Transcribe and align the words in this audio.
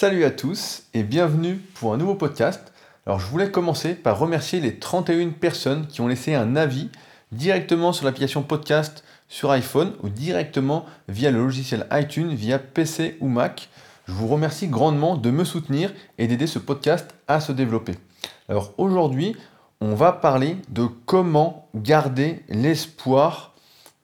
Salut 0.00 0.24
à 0.24 0.30
tous 0.30 0.84
et 0.94 1.02
bienvenue 1.02 1.56
pour 1.74 1.92
un 1.92 1.98
nouveau 1.98 2.14
podcast. 2.14 2.72
Alors 3.04 3.20
je 3.20 3.26
voulais 3.26 3.50
commencer 3.50 3.94
par 3.94 4.18
remercier 4.18 4.58
les 4.58 4.78
31 4.78 5.28
personnes 5.28 5.86
qui 5.88 6.00
ont 6.00 6.08
laissé 6.08 6.34
un 6.34 6.56
avis 6.56 6.88
directement 7.32 7.92
sur 7.92 8.06
l'application 8.06 8.42
podcast 8.42 9.04
sur 9.28 9.50
iPhone 9.50 9.92
ou 10.02 10.08
directement 10.08 10.86
via 11.08 11.30
le 11.30 11.40
logiciel 11.40 11.86
iTunes 11.92 12.32
via 12.32 12.58
PC 12.58 13.18
ou 13.20 13.28
Mac. 13.28 13.68
Je 14.08 14.14
vous 14.14 14.26
remercie 14.26 14.68
grandement 14.68 15.18
de 15.18 15.30
me 15.30 15.44
soutenir 15.44 15.92
et 16.16 16.26
d'aider 16.26 16.46
ce 16.46 16.58
podcast 16.58 17.14
à 17.28 17.40
se 17.40 17.52
développer. 17.52 17.92
Alors 18.48 18.72
aujourd'hui, 18.78 19.36
on 19.82 19.94
va 19.94 20.12
parler 20.12 20.56
de 20.70 20.86
comment 21.04 21.68
garder 21.74 22.42
l'espoir 22.48 23.52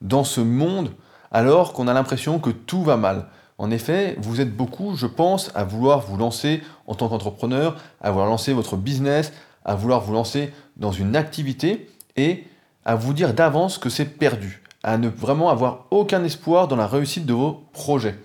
dans 0.01 0.23
ce 0.23 0.41
monde 0.41 0.91
alors 1.31 1.73
qu'on 1.73 1.87
a 1.87 1.93
l'impression 1.95 2.37
que 2.37 2.51
tout 2.51 2.83
va 2.83 2.97
mal. 2.97 3.25
En 3.57 3.71
effet, 3.71 4.15
vous 4.19 4.39
êtes 4.39 4.55
beaucoup, 4.55 4.95
je 4.95 5.07
pense, 5.07 5.51
à 5.55 5.63
vouloir 5.63 6.01
vous 6.01 6.17
lancer 6.17 6.61
en 6.85 6.93
tant 6.93 7.09
qu'entrepreneur, 7.09 7.77
à 8.01 8.11
vouloir 8.11 8.29
lancer 8.29 8.53
votre 8.53 8.77
business, 8.77 9.33
à 9.65 9.75
vouloir 9.75 10.01
vous 10.01 10.13
lancer 10.13 10.53
dans 10.77 10.91
une 10.91 11.15
activité 11.15 11.89
et 12.15 12.45
à 12.85 12.95
vous 12.95 13.13
dire 13.13 13.33
d'avance 13.33 13.77
que 13.77 13.89
c'est 13.89 14.05
perdu, 14.05 14.61
à 14.83 14.97
ne 14.97 15.09
vraiment 15.09 15.49
avoir 15.49 15.85
aucun 15.91 16.23
espoir 16.23 16.67
dans 16.67 16.75
la 16.75 16.87
réussite 16.87 17.25
de 17.25 17.33
vos 17.33 17.63
projets. 17.73 18.15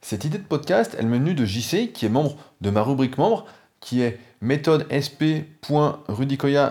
Cette 0.00 0.24
idée 0.24 0.38
de 0.38 0.44
podcast, 0.44 0.96
elle 0.98 1.06
m'est 1.08 1.18
venue 1.18 1.34
de 1.34 1.44
JC, 1.44 1.92
qui 1.92 2.06
est 2.06 2.10
membre 2.10 2.36
de 2.60 2.70
ma 2.70 2.82
rubrique 2.82 3.18
membre, 3.18 3.44
qui 3.80 4.02
est 4.02 4.20
méthode 4.40 4.86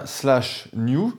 slash 0.05 0.69
new, 0.73 1.13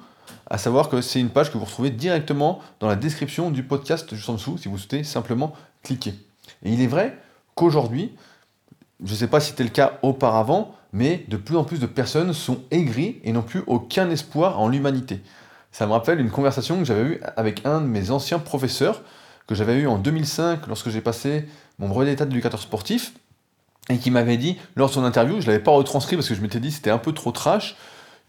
à 0.49 0.59
savoir 0.59 0.89
que 0.89 1.01
c'est 1.01 1.21
une 1.21 1.31
page 1.31 1.53
que 1.53 1.59
vous 1.59 1.65
retrouvez 1.65 1.91
directement 1.91 2.61
dans 2.81 2.89
la 2.89 2.97
description 2.97 3.51
du 3.51 3.63
podcast 3.63 4.15
juste 4.15 4.31
en 4.31 4.35
dessous, 4.35 4.57
si 4.59 4.69
vous 4.69 4.79
souhaitez 4.79 5.05
simplement 5.05 5.53
cliquer. 5.83 6.15
Et 6.65 6.73
il 6.73 6.81
est 6.81 6.87
vrai 6.87 7.19
qu'aujourd'hui, 7.55 8.13
je 9.05 9.13
ne 9.13 9.17
sais 9.17 9.29
pas 9.29 9.41
si 9.41 9.51
c'était 9.51 9.65
le 9.65 9.71
cas 9.71 9.99
auparavant, 10.03 10.75
mais 10.93 11.25
de 11.29 11.37
plus 11.37 11.57
en 11.57 11.65
plus 11.65 11.81
de 11.81 11.87
personnes 11.87 12.33
sont 12.33 12.61
aigries 12.71 13.21
et 13.25 13.33
n'ont 13.33 13.43
plus 13.43 13.63
aucun 13.67 14.09
espoir 14.11 14.61
en 14.61 14.69
l'humanité. 14.69 15.21
Ça 15.73 15.87
me 15.87 15.93
rappelle 15.93 16.21
une 16.21 16.31
conversation 16.31 16.79
que 16.79 16.85
j'avais 16.85 17.03
eue 17.03 17.21
avec 17.37 17.67
un 17.67 17.81
de 17.81 17.87
mes 17.87 18.11
anciens 18.11 18.39
professeurs, 18.39 19.03
que 19.47 19.55
j'avais 19.55 19.75
eu 19.75 19.87
en 19.87 19.99
2005 19.99 20.67
lorsque 20.67 20.89
j'ai 20.89 21.03
passé 21.03 21.47
mon 21.79 21.89
brevet 21.89 22.11
d'état 22.11 22.25
d'éducateur 22.25 22.61
sportif, 22.61 23.13
et 23.89 23.99
qui 23.99 24.11
m'avait 24.11 24.37
dit, 24.37 24.57
lors 24.75 24.89
de 24.89 24.95
son 24.95 25.05
interview, 25.05 25.41
je 25.41 25.47
ne 25.47 25.53
l'avais 25.53 25.63
pas 25.63 25.71
retranscrit 25.71 26.17
parce 26.17 26.29
que 26.29 26.35
je 26.35 26.41
m'étais 26.41 26.61
dit 26.61 26.73
c'était 26.73 26.91
un 26.91 26.99
peu 26.99 27.13
trop 27.13 27.31
trash, 27.31 27.77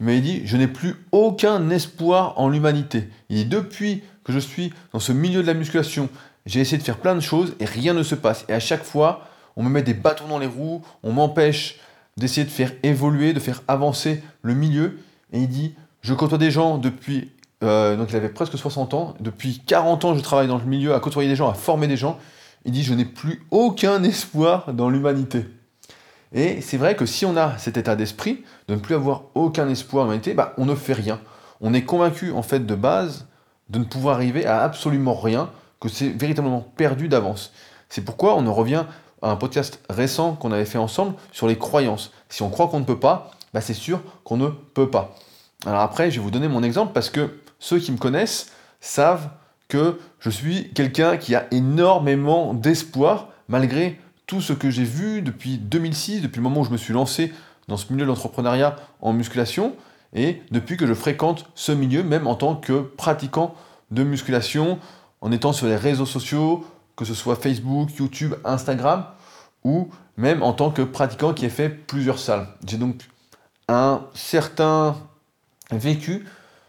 il 0.00 0.06
m'avait 0.06 0.20
dit 0.20 0.42
Je 0.44 0.56
n'ai 0.56 0.68
plus 0.68 0.96
aucun 1.12 1.70
espoir 1.70 2.38
en 2.38 2.48
l'humanité. 2.48 3.08
Et 3.30 3.44
depuis 3.44 4.02
que 4.24 4.32
je 4.32 4.38
suis 4.38 4.72
dans 4.92 5.00
ce 5.00 5.12
milieu 5.12 5.42
de 5.42 5.46
la 5.46 5.54
musculation, 5.54 6.08
j'ai 6.48 6.60
essayé 6.60 6.78
de 6.78 6.82
faire 6.82 6.96
plein 6.96 7.14
de 7.14 7.20
choses 7.20 7.54
et 7.60 7.66
rien 7.66 7.92
ne 7.92 8.02
se 8.02 8.14
passe. 8.14 8.46
Et 8.48 8.54
à 8.54 8.58
chaque 8.58 8.82
fois, 8.82 9.28
on 9.54 9.62
me 9.62 9.68
met 9.68 9.82
des 9.82 9.92
bâtons 9.92 10.26
dans 10.28 10.38
les 10.38 10.46
roues, 10.46 10.82
on 11.02 11.12
m'empêche 11.12 11.78
d'essayer 12.16 12.46
de 12.46 12.50
faire 12.50 12.72
évoluer, 12.82 13.34
de 13.34 13.38
faire 13.38 13.62
avancer 13.68 14.22
le 14.40 14.54
milieu. 14.54 14.98
Et 15.32 15.40
il 15.40 15.48
dit, 15.48 15.74
je 16.00 16.14
côtoie 16.14 16.38
des 16.38 16.50
gens 16.50 16.78
depuis, 16.78 17.30
euh, 17.62 17.96
donc 17.96 18.08
il 18.10 18.16
avait 18.16 18.30
presque 18.30 18.56
60 18.56 18.94
ans, 18.94 19.14
depuis 19.20 19.60
40 19.66 20.06
ans 20.06 20.14
je 20.16 20.20
travaille 20.20 20.48
dans 20.48 20.56
le 20.56 20.64
milieu 20.64 20.94
à 20.94 21.00
côtoyer 21.00 21.28
des 21.28 21.36
gens, 21.36 21.50
à 21.50 21.54
former 21.54 21.86
des 21.86 21.98
gens. 21.98 22.18
Il 22.64 22.72
dit, 22.72 22.82
je 22.82 22.94
n'ai 22.94 23.04
plus 23.04 23.42
aucun 23.50 24.02
espoir 24.02 24.72
dans 24.72 24.88
l'humanité. 24.88 25.44
Et 26.32 26.62
c'est 26.62 26.78
vrai 26.78 26.96
que 26.96 27.04
si 27.04 27.26
on 27.26 27.36
a 27.36 27.58
cet 27.58 27.76
état 27.76 27.94
d'esprit, 27.94 28.42
de 28.68 28.74
ne 28.74 28.80
plus 28.80 28.94
avoir 28.94 29.24
aucun 29.34 29.68
espoir 29.68 30.06
dans 30.06 30.12
l'humanité, 30.12 30.32
bah, 30.32 30.54
on 30.56 30.64
ne 30.64 30.74
fait 30.74 30.94
rien. 30.94 31.20
On 31.60 31.74
est 31.74 31.84
convaincu 31.84 32.32
en 32.32 32.42
fait 32.42 32.64
de 32.64 32.74
base 32.74 33.26
de 33.68 33.78
ne 33.78 33.84
pouvoir 33.84 34.14
arriver 34.14 34.46
à 34.46 34.62
absolument 34.62 35.14
rien, 35.14 35.50
que 35.80 35.88
c'est 35.88 36.08
véritablement 36.08 36.60
perdu 36.76 37.08
d'avance. 37.08 37.52
C'est 37.88 38.04
pourquoi 38.04 38.34
on 38.36 38.46
en 38.46 38.54
revient 38.54 38.84
à 39.22 39.30
un 39.30 39.36
podcast 39.36 39.80
récent 39.88 40.34
qu'on 40.34 40.52
avait 40.52 40.64
fait 40.64 40.78
ensemble 40.78 41.14
sur 41.32 41.46
les 41.46 41.56
croyances. 41.56 42.12
Si 42.28 42.42
on 42.42 42.50
croit 42.50 42.68
qu'on 42.68 42.80
ne 42.80 42.84
peut 42.84 43.00
pas, 43.00 43.30
bah 43.54 43.60
c'est 43.60 43.74
sûr 43.74 44.00
qu'on 44.24 44.36
ne 44.36 44.48
peut 44.48 44.90
pas. 44.90 45.14
Alors 45.66 45.80
après, 45.80 46.10
je 46.10 46.18
vais 46.18 46.24
vous 46.24 46.30
donner 46.30 46.48
mon 46.48 46.62
exemple 46.62 46.92
parce 46.92 47.10
que 47.10 47.40
ceux 47.58 47.78
qui 47.78 47.92
me 47.92 47.98
connaissent 47.98 48.52
savent 48.80 49.30
que 49.68 49.98
je 50.20 50.30
suis 50.30 50.72
quelqu'un 50.72 51.16
qui 51.16 51.34
a 51.34 51.46
énormément 51.50 52.54
d'espoir 52.54 53.28
malgré 53.48 53.98
tout 54.26 54.40
ce 54.40 54.52
que 54.52 54.70
j'ai 54.70 54.84
vu 54.84 55.22
depuis 55.22 55.58
2006, 55.58 56.20
depuis 56.20 56.38
le 56.38 56.42
moment 56.42 56.60
où 56.60 56.64
je 56.64 56.70
me 56.70 56.76
suis 56.76 56.92
lancé 56.92 57.32
dans 57.66 57.76
ce 57.76 57.92
milieu 57.92 58.04
de 58.04 58.08
l'entrepreneuriat 58.08 58.76
en 59.00 59.12
musculation, 59.12 59.74
et 60.14 60.42
depuis 60.50 60.76
que 60.76 60.86
je 60.86 60.94
fréquente 60.94 61.46
ce 61.54 61.72
milieu, 61.72 62.02
même 62.02 62.26
en 62.26 62.34
tant 62.34 62.54
que 62.54 62.80
pratiquant 62.80 63.54
de 63.90 64.04
musculation, 64.04 64.78
en 65.20 65.32
étant 65.32 65.52
sur 65.52 65.66
les 65.66 65.76
réseaux 65.76 66.06
sociaux, 66.06 66.64
que 66.96 67.04
ce 67.04 67.14
soit 67.14 67.36
Facebook, 67.36 67.90
YouTube, 67.98 68.34
Instagram, 68.44 69.06
ou 69.64 69.88
même 70.16 70.42
en 70.42 70.52
tant 70.52 70.70
que 70.70 70.82
pratiquant 70.82 71.34
qui 71.34 71.46
a 71.46 71.50
fait 71.50 71.68
plusieurs 71.68 72.18
salles. 72.18 72.46
J'ai 72.66 72.76
donc 72.76 73.08
un 73.68 74.02
certain 74.14 74.96
vécu 75.70 76.24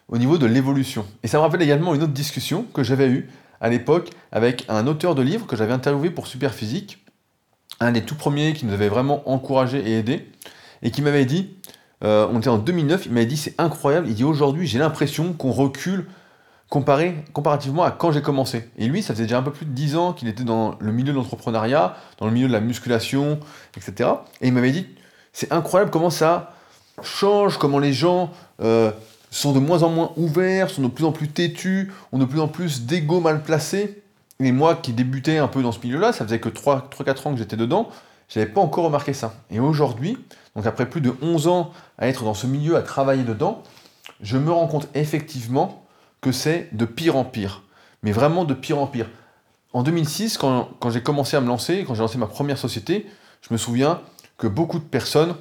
au 0.07 0.17
niveau 0.17 0.37
de 0.37 0.45
l'évolution. 0.45 1.05
Et 1.23 1.27
ça 1.27 1.37
me 1.37 1.43
rappelle 1.43 1.61
également 1.61 1.95
une 1.95 2.03
autre 2.03 2.13
discussion 2.13 2.65
que 2.73 2.83
j'avais 2.83 3.07
eue 3.07 3.29
à 3.61 3.69
l'époque 3.69 4.09
avec 4.31 4.65
un 4.69 4.87
auteur 4.87 5.15
de 5.15 5.21
livre 5.21 5.45
que 5.47 5.55
j'avais 5.55 5.73
interviewé 5.73 6.09
pour 6.09 6.27
Superphysique, 6.27 7.03
un 7.79 7.91
des 7.91 8.01
tout 8.01 8.15
premiers 8.15 8.53
qui 8.53 8.65
nous 8.65 8.73
avait 8.73 8.89
vraiment 8.89 9.29
encouragé 9.29 9.79
et 9.79 9.99
aidé, 9.99 10.29
et 10.81 10.91
qui 10.91 11.01
m'avait 11.01 11.25
dit, 11.25 11.55
euh, 12.03 12.27
on 12.31 12.39
était 12.39 12.49
en 12.49 12.57
2009, 12.57 13.05
il 13.05 13.11
m'avait 13.11 13.25
dit 13.25 13.37
c'est 13.37 13.55
incroyable, 13.57 14.07
il 14.07 14.15
dit 14.15 14.23
aujourd'hui 14.23 14.67
j'ai 14.67 14.79
l'impression 14.79 15.33
qu'on 15.33 15.51
recule 15.51 16.07
comparé, 16.69 17.15
comparativement 17.33 17.83
à 17.83 17.91
quand 17.91 18.11
j'ai 18.11 18.21
commencé. 18.21 18.69
Et 18.77 18.87
lui, 18.87 19.01
ça 19.01 19.13
faisait 19.13 19.23
déjà 19.23 19.39
un 19.39 19.43
peu 19.43 19.51
plus 19.51 19.65
de 19.65 19.71
10 19.71 19.95
ans 19.95 20.13
qu'il 20.13 20.27
était 20.27 20.43
dans 20.43 20.75
le 20.79 20.91
milieu 20.91 21.11
de 21.11 21.17
l'entrepreneuriat, 21.17 21.95
dans 22.19 22.27
le 22.27 22.31
milieu 22.31 22.47
de 22.47 22.53
la 22.53 22.59
musculation, 22.59 23.39
etc. 23.75 24.09
Et 24.41 24.47
il 24.47 24.53
m'avait 24.53 24.71
dit, 24.71 24.87
c'est 25.33 25.51
incroyable 25.51 25.91
comment 25.91 26.11
ça 26.11 26.53
change, 27.01 27.57
comment 27.57 27.79
les 27.79 27.93
gens 27.93 28.31
euh, 28.61 28.91
sont 29.31 29.51
de 29.51 29.59
moins 29.59 29.83
en 29.83 29.89
moins 29.89 30.11
ouverts, 30.15 30.69
sont 30.69 30.83
de 30.83 30.87
plus 30.87 31.05
en 31.05 31.11
plus 31.11 31.27
têtus, 31.29 31.91
ont 32.11 32.19
de 32.19 32.25
plus 32.25 32.39
en 32.39 32.47
plus 32.47 32.85
d'ego 32.85 33.19
mal 33.19 33.41
placés. 33.41 34.03
Et 34.39 34.51
moi 34.51 34.75
qui 34.75 34.93
débutais 34.93 35.37
un 35.37 35.47
peu 35.47 35.61
dans 35.61 35.71
ce 35.71 35.79
milieu-là, 35.83 36.13
ça 36.13 36.23
faisait 36.23 36.39
que 36.39 36.49
3-4 36.49 37.27
ans 37.27 37.31
que 37.31 37.37
j'étais 37.37 37.57
dedans, 37.57 37.89
je 38.29 38.39
n'avais 38.39 38.51
pas 38.51 38.61
encore 38.61 38.85
remarqué 38.85 39.13
ça. 39.13 39.33
Et 39.49 39.59
aujourd'hui, 39.59 40.17
donc 40.55 40.65
après 40.65 40.87
plus 40.87 41.01
de 41.01 41.13
11 41.21 41.47
ans 41.47 41.71
à 41.97 42.07
être 42.07 42.23
dans 42.23 42.35
ce 42.35 42.47
milieu, 42.47 42.77
à 42.77 42.81
travailler 42.81 43.23
dedans, 43.23 43.63
je 44.21 44.37
me 44.37 44.51
rends 44.51 44.67
compte 44.67 44.87
effectivement 44.93 45.83
que 46.21 46.31
c'est 46.31 46.69
de 46.73 46.85
pire 46.85 47.15
en 47.15 47.25
pire. 47.25 47.63
Mais 48.03 48.11
vraiment 48.11 48.45
de 48.45 48.53
pire 48.53 48.79
en 48.79 48.87
pire. 48.87 49.07
En 49.73 49.83
2006, 49.83 50.37
quand, 50.37 50.89
j'ai 50.89 51.01
commencé 51.01 51.37
à 51.37 51.41
me 51.41 51.47
lancer, 51.47 51.83
quand 51.85 51.93
j'ai 51.93 52.01
lancé 52.01 52.17
ma 52.17 52.27
première 52.27 52.57
société, 52.57 53.05
je 53.41 53.53
me 53.53 53.57
souviens 53.57 54.01
que 54.37 54.47
beaucoup 54.47 54.79
de 54.79 54.83
personnes, 54.83 55.35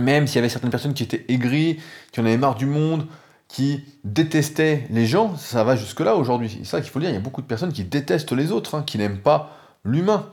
même 0.00 0.26
s'il 0.26 0.36
y 0.36 0.38
avait 0.38 0.48
certaines 0.48 0.70
personnes 0.70 0.94
qui 0.94 1.02
étaient 1.02 1.24
aigries, 1.28 1.80
qui 2.12 2.20
en 2.20 2.26
avaient 2.26 2.36
marre 2.36 2.56
du 2.56 2.66
monde, 2.66 3.06
qui 3.48 3.84
détestaient 4.04 4.86
les 4.90 5.06
gens, 5.06 5.36
ça 5.36 5.64
va 5.64 5.76
jusque-là 5.76 6.16
aujourd'hui. 6.16 6.50
C'est 6.58 6.64
ça 6.64 6.80
qu'il 6.80 6.90
faut 6.90 7.00
dire, 7.00 7.08
il 7.08 7.14
y 7.14 7.16
a 7.16 7.20
beaucoup 7.20 7.40
de 7.40 7.46
personnes 7.46 7.72
qui 7.72 7.84
détestent 7.84 8.32
les 8.32 8.52
autres, 8.52 8.74
hein, 8.74 8.82
qui 8.82 8.98
n'aiment 8.98 9.20
pas 9.20 9.56
l'humain. 9.84 10.30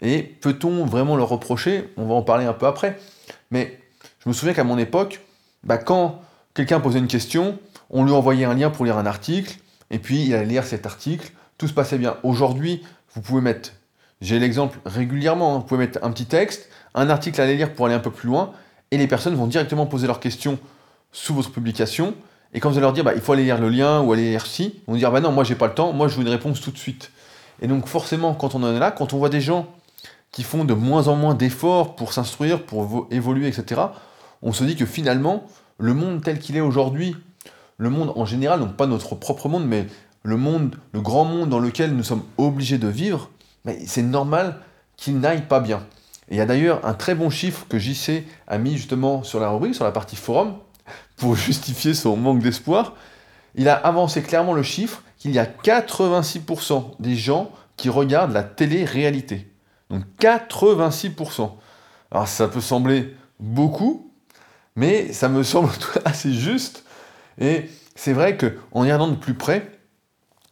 Et 0.00 0.22
peut-on 0.22 0.86
vraiment 0.86 1.16
leur 1.16 1.28
reprocher? 1.28 1.92
On 1.96 2.06
va 2.06 2.14
en 2.14 2.22
parler 2.22 2.46
un 2.46 2.52
peu 2.54 2.66
après. 2.66 2.98
Mais 3.50 3.78
je 4.20 4.28
me 4.28 4.34
souviens 4.34 4.54
qu'à 4.54 4.64
mon 4.64 4.78
époque, 4.78 5.20
bah, 5.62 5.78
quand 5.78 6.22
quelqu'un 6.54 6.80
posait 6.80 6.98
une 6.98 7.06
question, 7.06 7.58
on 7.90 8.04
lui 8.04 8.12
envoyait 8.12 8.44
un 8.44 8.54
lien 8.54 8.70
pour 8.70 8.84
lire 8.84 8.98
un 8.98 9.06
article, 9.06 9.58
et 9.90 9.98
puis 9.98 10.24
il 10.24 10.34
allait 10.34 10.46
lire 10.46 10.64
cet 10.64 10.86
article, 10.86 11.32
tout 11.58 11.68
se 11.68 11.72
passait 11.72 11.98
bien. 11.98 12.16
Aujourd'hui, 12.22 12.82
vous 13.14 13.20
pouvez 13.20 13.40
mettre, 13.40 13.72
j'ai 14.20 14.38
l'exemple 14.38 14.78
régulièrement, 14.84 15.54
hein, 15.54 15.58
vous 15.58 15.64
pouvez 15.64 15.86
mettre 15.86 15.98
un 16.02 16.10
petit 16.10 16.26
texte, 16.26 16.68
un 16.94 17.10
article 17.10 17.40
à 17.40 17.46
lire 17.46 17.72
pour 17.72 17.86
aller 17.86 17.94
un 17.94 18.00
peu 18.00 18.10
plus 18.10 18.28
loin, 18.28 18.52
et 18.90 18.98
les 18.98 19.06
personnes 19.06 19.34
vont 19.34 19.46
directement 19.46 19.86
poser 19.86 20.06
leurs 20.06 20.20
questions 20.20 20.58
sous 21.12 21.34
votre 21.34 21.50
publication, 21.50 22.14
et 22.52 22.60
quand 22.60 22.70
vous 22.70 22.76
allez 22.76 22.82
leur 22.82 22.92
dire, 22.92 23.04
bah, 23.04 23.12
il 23.14 23.20
faut 23.20 23.32
aller 23.32 23.44
lire 23.44 23.60
le 23.60 23.68
lien 23.68 24.00
ou 24.00 24.12
aller 24.12 24.30
lire 24.30 24.46
ci, 24.46 24.80
ils 24.86 24.90
vont 24.90 24.96
dire, 24.96 25.10
bah 25.10 25.20
non, 25.20 25.32
moi 25.32 25.44
j'ai 25.44 25.54
pas 25.54 25.66
le 25.66 25.74
temps, 25.74 25.92
moi 25.92 26.08
je 26.08 26.16
veux 26.16 26.22
une 26.22 26.28
réponse 26.28 26.60
tout 26.60 26.70
de 26.70 26.78
suite. 26.78 27.10
Et 27.60 27.66
donc 27.66 27.86
forcément, 27.86 28.34
quand 28.34 28.54
on 28.54 28.62
en 28.62 28.74
est 28.74 28.78
là, 28.78 28.90
quand 28.90 29.12
on 29.12 29.18
voit 29.18 29.28
des 29.28 29.40
gens 29.40 29.66
qui 30.30 30.42
font 30.42 30.64
de 30.64 30.74
moins 30.74 31.08
en 31.08 31.16
moins 31.16 31.34
d'efforts 31.34 31.96
pour 31.96 32.12
s'instruire, 32.12 32.62
pour 32.62 33.08
évoluer, 33.10 33.48
etc., 33.48 33.80
on 34.42 34.52
se 34.52 34.64
dit 34.64 34.76
que 34.76 34.86
finalement, 34.86 35.44
le 35.78 35.94
monde 35.94 36.22
tel 36.22 36.38
qu'il 36.38 36.56
est 36.56 36.60
aujourd'hui, 36.60 37.16
le 37.78 37.90
monde 37.90 38.12
en 38.16 38.24
général, 38.24 38.60
donc 38.60 38.76
pas 38.76 38.86
notre 38.86 39.14
propre 39.14 39.48
monde, 39.48 39.66
mais 39.66 39.86
le 40.22 40.36
monde, 40.36 40.76
le 40.92 41.00
grand 41.00 41.24
monde 41.24 41.48
dans 41.48 41.58
lequel 41.58 41.94
nous 41.94 42.02
sommes 42.02 42.24
obligés 42.36 42.78
de 42.78 42.88
vivre, 42.88 43.30
c'est 43.86 44.02
normal 44.02 44.60
qu'il 44.96 45.18
n'aille 45.18 45.46
pas 45.46 45.60
bien. 45.60 45.86
Et 46.28 46.34
il 46.34 46.38
y 46.38 46.40
a 46.40 46.46
d'ailleurs 46.46 46.84
un 46.84 46.94
très 46.94 47.14
bon 47.14 47.30
chiffre 47.30 47.66
que 47.68 47.78
JC 47.78 48.24
a 48.48 48.58
mis 48.58 48.76
justement 48.76 49.22
sur 49.22 49.38
la 49.38 49.50
rubrique, 49.50 49.74
sur 49.74 49.84
la 49.84 49.92
partie 49.92 50.16
forum, 50.16 50.56
pour 51.16 51.36
justifier 51.36 51.94
son 51.94 52.16
manque 52.16 52.40
d'espoir. 52.40 52.94
Il 53.54 53.68
a 53.68 53.74
avancé 53.74 54.22
clairement 54.22 54.52
le 54.52 54.62
chiffre 54.62 55.02
qu'il 55.18 55.32
y 55.32 55.38
a 55.38 55.46
86% 55.46 56.96
des 57.00 57.16
gens 57.16 57.50
qui 57.76 57.88
regardent 57.88 58.32
la 58.32 58.42
télé-réalité. 58.42 59.50
Donc 59.90 60.02
86%. 60.20 61.50
Alors 62.10 62.28
ça 62.28 62.48
peut 62.48 62.60
sembler 62.60 63.14
beaucoup, 63.38 64.12
mais 64.74 65.12
ça 65.12 65.28
me 65.28 65.42
semble 65.44 65.70
assez 66.04 66.32
juste 66.32 66.84
et 67.38 67.68
c'est 67.94 68.12
vrai 68.12 68.36
qu'en 68.36 68.80
regardant 68.80 69.08
de 69.08 69.16
plus 69.16 69.34
près, 69.34 69.70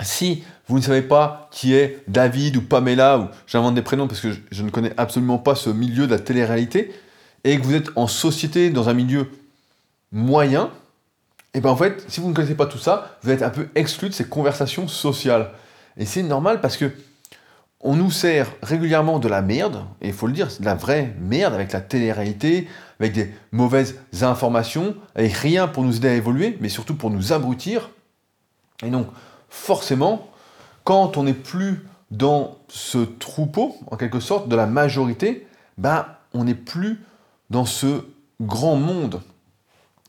si 0.00 0.42
vous 0.66 0.78
ne 0.78 0.82
savez 0.82 1.02
pas 1.02 1.48
qui 1.50 1.74
est 1.74 2.02
David 2.08 2.56
ou 2.56 2.62
Pamela, 2.62 3.18
ou 3.18 3.28
j'invente 3.46 3.74
des 3.74 3.82
prénoms 3.82 4.08
parce 4.08 4.20
que 4.20 4.32
je, 4.50 4.62
ne 4.62 4.70
connais 4.70 4.92
absolument 4.96 5.38
pas 5.38 5.54
ce 5.54 5.70
milieu 5.70 6.06
de 6.06 6.12
la 6.12 6.18
télé-réalité, 6.18 6.92
et 7.44 7.58
que 7.58 7.64
vous 7.64 7.74
êtes 7.74 7.90
en 7.96 8.06
société 8.06 8.70
dans 8.70 8.88
un 8.88 8.94
milieu 8.94 9.30
moyen, 10.10 10.70
et 11.52 11.60
bien 11.60 11.70
en 11.70 11.76
fait, 11.76 12.04
si 12.08 12.20
vous 12.20 12.28
ne 12.28 12.34
connaissez 12.34 12.54
pas 12.54 12.66
tout 12.66 12.78
ça, 12.78 13.18
vous 13.22 13.30
êtes 13.30 13.42
un 13.42 13.50
peu 13.50 13.68
exclu 13.74 14.08
de 14.08 14.14
ces 14.14 14.24
conversations 14.24 14.88
sociales. 14.88 15.50
Et 15.96 16.06
c'est 16.06 16.22
normal 16.22 16.60
parce 16.60 16.76
que 16.76 16.90
on 17.80 17.94
nous 17.96 18.10
sert 18.10 18.50
régulièrement 18.62 19.18
de 19.18 19.28
la 19.28 19.42
merde, 19.42 19.84
et 20.00 20.08
il 20.08 20.14
faut 20.14 20.26
le 20.26 20.32
dire, 20.32 20.50
c'est 20.50 20.60
de 20.60 20.66
la 20.66 20.74
vraie 20.74 21.14
merde 21.20 21.52
avec 21.52 21.72
la 21.72 21.82
télé-réalité, 21.82 22.66
avec 23.00 23.12
des 23.12 23.32
mauvaises 23.52 24.00
informations, 24.22 24.94
avec 25.14 25.32
rien 25.32 25.68
pour 25.68 25.82
nous 25.82 25.96
aider 25.96 26.08
à 26.08 26.14
évoluer, 26.14 26.56
mais 26.60 26.68
surtout 26.68 26.94
pour 26.94 27.10
nous 27.10 27.32
abrutir. 27.32 27.90
Et 28.84 28.90
donc, 28.90 29.08
forcément, 29.48 30.28
quand 30.84 31.16
on 31.16 31.24
n'est 31.24 31.32
plus 31.32 31.86
dans 32.10 32.58
ce 32.68 32.98
troupeau, 32.98 33.76
en 33.90 33.96
quelque 33.96 34.20
sorte, 34.20 34.48
de 34.48 34.56
la 34.56 34.66
majorité, 34.66 35.46
ben, 35.78 36.06
on 36.32 36.44
n'est 36.44 36.54
plus 36.54 37.00
dans 37.50 37.64
ce 37.64 38.04
grand 38.40 38.76
monde. 38.76 39.22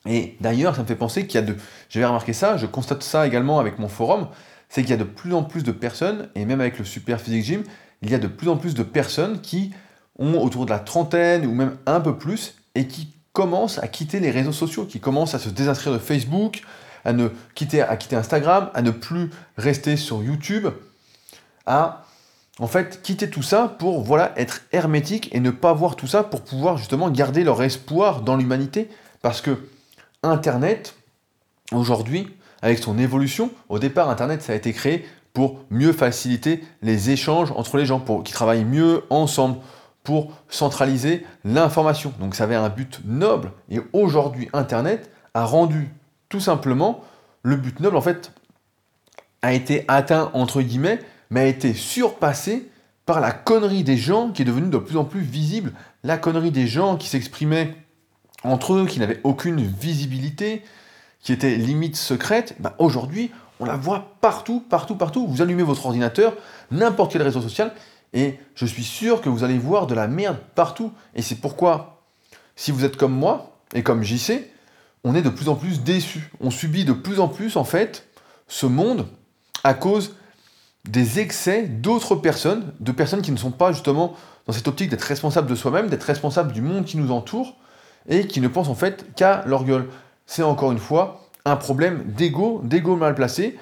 Et 0.06 0.38
d'ailleurs, 0.40 0.76
ça 0.76 0.82
me 0.84 0.88
fait 0.88 0.96
penser 0.96 1.26
qu'il 1.26 1.40
y 1.40 1.44
a 1.44 1.48
de... 1.48 1.56
J'avais 1.90 2.06
remarqué 2.06 2.34
ça, 2.34 2.58
je 2.58 2.66
constate 2.66 3.02
ça 3.02 3.26
également 3.26 3.60
avec 3.60 3.80
mon 3.80 3.88
forum, 3.88 4.28
c'est 4.70 4.82
qu'il 4.82 4.92
y 4.92 4.94
a 4.94 4.98
de 4.98 5.04
plus 5.04 5.34
en 5.34 5.44
plus 5.44 5.64
de 5.64 5.72
personnes, 5.72 6.30
et 6.36 6.46
même 6.46 6.62
avec 6.62 6.78
le 6.78 6.86
Super 6.86 7.20
Physique 7.20 7.44
Gym, 7.44 7.64
il 8.02 8.12
y 8.12 8.16
a 8.16 8.20
de 8.20 8.28
plus 8.28 8.50
en 8.50 8.58
plus 8.58 8.76
de 8.76 8.84
personnes 8.84 9.42
qui 9.42 9.74
ont 10.20 10.40
autour 10.42 10.66
de 10.66 10.72
la 10.72 10.80
trentaine 10.80 11.46
ou 11.46 11.54
même 11.54 11.78
un 11.86 12.00
peu 12.00 12.18
plus, 12.18 12.56
et 12.76 12.88
qui 12.88 13.10
commencent 13.34 13.80
à 13.80 13.88
quitter 13.88 14.20
les 14.20 14.32
réseaux 14.32 14.54
sociaux, 14.54 14.86
qui 14.86 15.00
commencent 15.00 15.34
à 15.34 15.40
se 15.40 15.50
désinscrire 15.50 15.94
de 15.94 16.00
Facebook, 16.00 16.62
à 17.04 17.14
ne 17.14 17.30
quitter, 17.54 17.82
à 17.82 17.96
quitter 17.98 18.16
Instagram, 18.16 18.70
à 18.74 18.82
ne 18.82 18.92
plus 18.92 19.30
rester 19.58 19.98
sur 19.98 20.24
YouTube, 20.24 20.68
à 21.66 22.06
en 22.60 22.68
fait 22.68 23.02
quitter 23.02 23.30
tout 23.30 23.44
ça 23.44 23.68
pour 23.68 24.02
voilà 24.02 24.32
être 24.38 24.62
hermétique 24.72 25.34
et 25.34 25.40
ne 25.40 25.52
pas 25.52 25.74
voir 25.74 25.96
tout 25.96 26.08
ça 26.08 26.24
pour 26.24 26.42
pouvoir 26.42 26.78
justement 26.78 27.10
garder 27.10 27.44
leur 27.44 27.62
espoir 27.62 28.22
dans 28.22 28.38
l'humanité. 28.38 28.90
Parce 29.22 29.42
que 29.42 29.58
Internet 30.24 30.96
aujourd'hui 31.72 32.28
avec 32.62 32.80
son 32.80 32.98
évolution, 32.98 33.52
au 33.70 33.80
départ 33.80 34.10
Internet 34.10 34.42
ça 34.42 34.54
a 34.54 34.56
été 34.56 34.72
créé 34.72 35.06
pour 35.34 35.60
mieux 35.70 35.92
faciliter 35.92 36.64
les 36.82 37.10
échanges 37.12 37.52
entre 37.52 37.78
les 37.78 37.86
gens, 37.86 38.00
pour 38.00 38.24
qu'ils 38.24 38.34
travaillent 38.34 38.64
mieux 38.64 39.04
ensemble, 39.10 39.58
pour 40.06 40.32
centraliser 40.48 41.26
l'information. 41.44 42.14
Donc 42.22 42.36
ça 42.36 42.46
avait 42.46 42.56
un 42.56 42.70
but 42.70 43.02
noble. 43.04 43.52
Et 43.70 43.82
aujourd'hui, 43.92 44.48
Internet 44.54 45.12
a 45.34 45.44
rendu 45.44 45.90
tout 46.30 46.40
simplement 46.40 47.04
le 47.44 47.58
but 47.58 47.80
noble, 47.82 47.98
en 47.98 48.02
fait, 48.02 48.32
a 49.42 49.54
été 49.54 49.84
atteint, 49.88 50.32
entre 50.34 50.62
guillemets, 50.62 51.00
mais 51.30 51.42
a 51.42 51.46
été 51.48 51.74
surpassé 51.74 52.72
par 53.06 53.20
la 53.20 53.32
connerie 53.32 53.84
des 53.84 53.98
gens 53.98 54.32
qui 54.32 54.44
est 54.44 54.46
devenue 54.46 54.70
de 54.70 54.78
plus 54.78 54.98
en 54.98 55.04
plus 55.04 55.22
visible. 55.22 55.74
La 56.04 56.18
connerie 56.18 56.52
des 56.52 56.68
gens 56.68 56.96
qui 56.98 57.08
s'exprimaient 57.08 57.76
entre 58.44 58.74
eux, 58.74 58.86
qui 58.86 59.00
n'avaient 59.00 59.22
aucune 59.24 59.62
visibilité, 59.62 60.64
qui 61.20 61.34
étaient 61.34 61.56
limite 61.56 61.96
secrètes, 61.96 62.56
bah 62.60 62.76
aujourd'hui, 62.78 63.32
on 63.60 63.66
la 63.66 63.76
voit 63.76 64.16
partout, 64.22 64.64
partout, 64.70 64.96
partout. 64.96 65.28
Vous 65.28 65.42
allumez 65.42 65.64
votre 65.64 65.86
ordinateur, 65.86 66.34
n'importe 66.72 67.14
quel 67.14 67.24
réseau 67.24 67.42
social, 67.42 67.72
et 68.16 68.40
je 68.56 68.66
suis 68.66 68.84
sûr 68.84 69.22
que 69.22 69.30
vous 69.30 69.44
allez 69.44 69.60
voir 69.60 69.86
de 69.86 69.94
la 69.94 70.08
merde 70.08 70.38
partout. 70.56 70.92
Et 71.14 71.22
c'est 71.22 71.36
pourquoi, 71.36 72.02
si 72.56 72.72
vous 72.72 72.86
êtes 72.86 72.98
comme 72.98 73.14
moi, 73.14 73.60
et 73.76 73.84
comme 73.84 74.04
JC, 74.04 74.50
on 75.04 75.14
est 75.14 75.22
de 75.22 75.30
plus 75.30 75.50
en 75.50 75.56
plus 75.56 75.84
déçus. 75.84 76.32
On 76.40 76.50
subit 76.50 76.86
de 76.86 76.94
plus 76.94 77.20
en 77.20 77.28
plus, 77.28 77.58
en 77.58 77.66
fait, 77.66 78.08
ce 78.48 78.66
monde 78.66 79.06
à 79.64 79.74
cause 79.74 80.16
des 80.90 81.20
excès 81.20 81.64
d'autres 81.64 82.16
personnes, 82.16 82.74
de 82.80 82.92
personnes 82.92 83.22
qui 83.22 83.32
ne 83.32 83.38
sont 83.38 83.52
pas 83.52 83.74
justement 83.74 84.16
dans 84.48 84.54
cette 84.54 84.68
optique 84.68 84.90
d'être 84.90 85.02
responsable 85.02 85.50
de 85.50 85.56
soi-même, 85.56 85.90
d'être 85.90 86.04
responsable 86.04 86.54
du 86.54 86.62
monde 86.62 86.86
qui 86.86 86.98
nous 86.98 87.12
entoure, 87.12 87.58
et 88.08 88.28
qui 88.28 88.40
ne 88.40 88.48
pensent 88.48 88.70
en 88.70 88.76
fait 88.76 89.14
qu'à 89.16 89.44
leur 89.46 89.66
gueule. 89.66 89.88
C'est 90.26 90.44
encore 90.44 90.72
une 90.72 90.80
fois 90.80 91.28
un 91.44 91.56
problème 91.58 92.04
d'ego, 92.16 92.62
d'ego 92.64 92.96
mal 92.96 93.14
placé, 93.14 93.58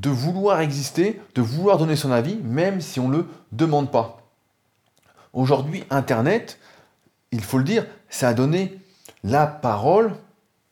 de 0.00 0.10
vouloir 0.10 0.60
exister, 0.60 1.20
de 1.34 1.42
vouloir 1.42 1.78
donner 1.78 1.96
son 1.96 2.12
avis, 2.12 2.36
même 2.36 2.80
si 2.80 3.00
on 3.00 3.08
ne 3.08 3.18
le 3.18 3.26
demande 3.52 3.90
pas. 3.90 4.22
Aujourd'hui, 5.32 5.84
Internet, 5.90 6.58
il 7.32 7.42
faut 7.42 7.58
le 7.58 7.64
dire, 7.64 7.86
ça 8.08 8.28
a 8.28 8.34
donné 8.34 8.78
la 9.24 9.46
parole 9.46 10.14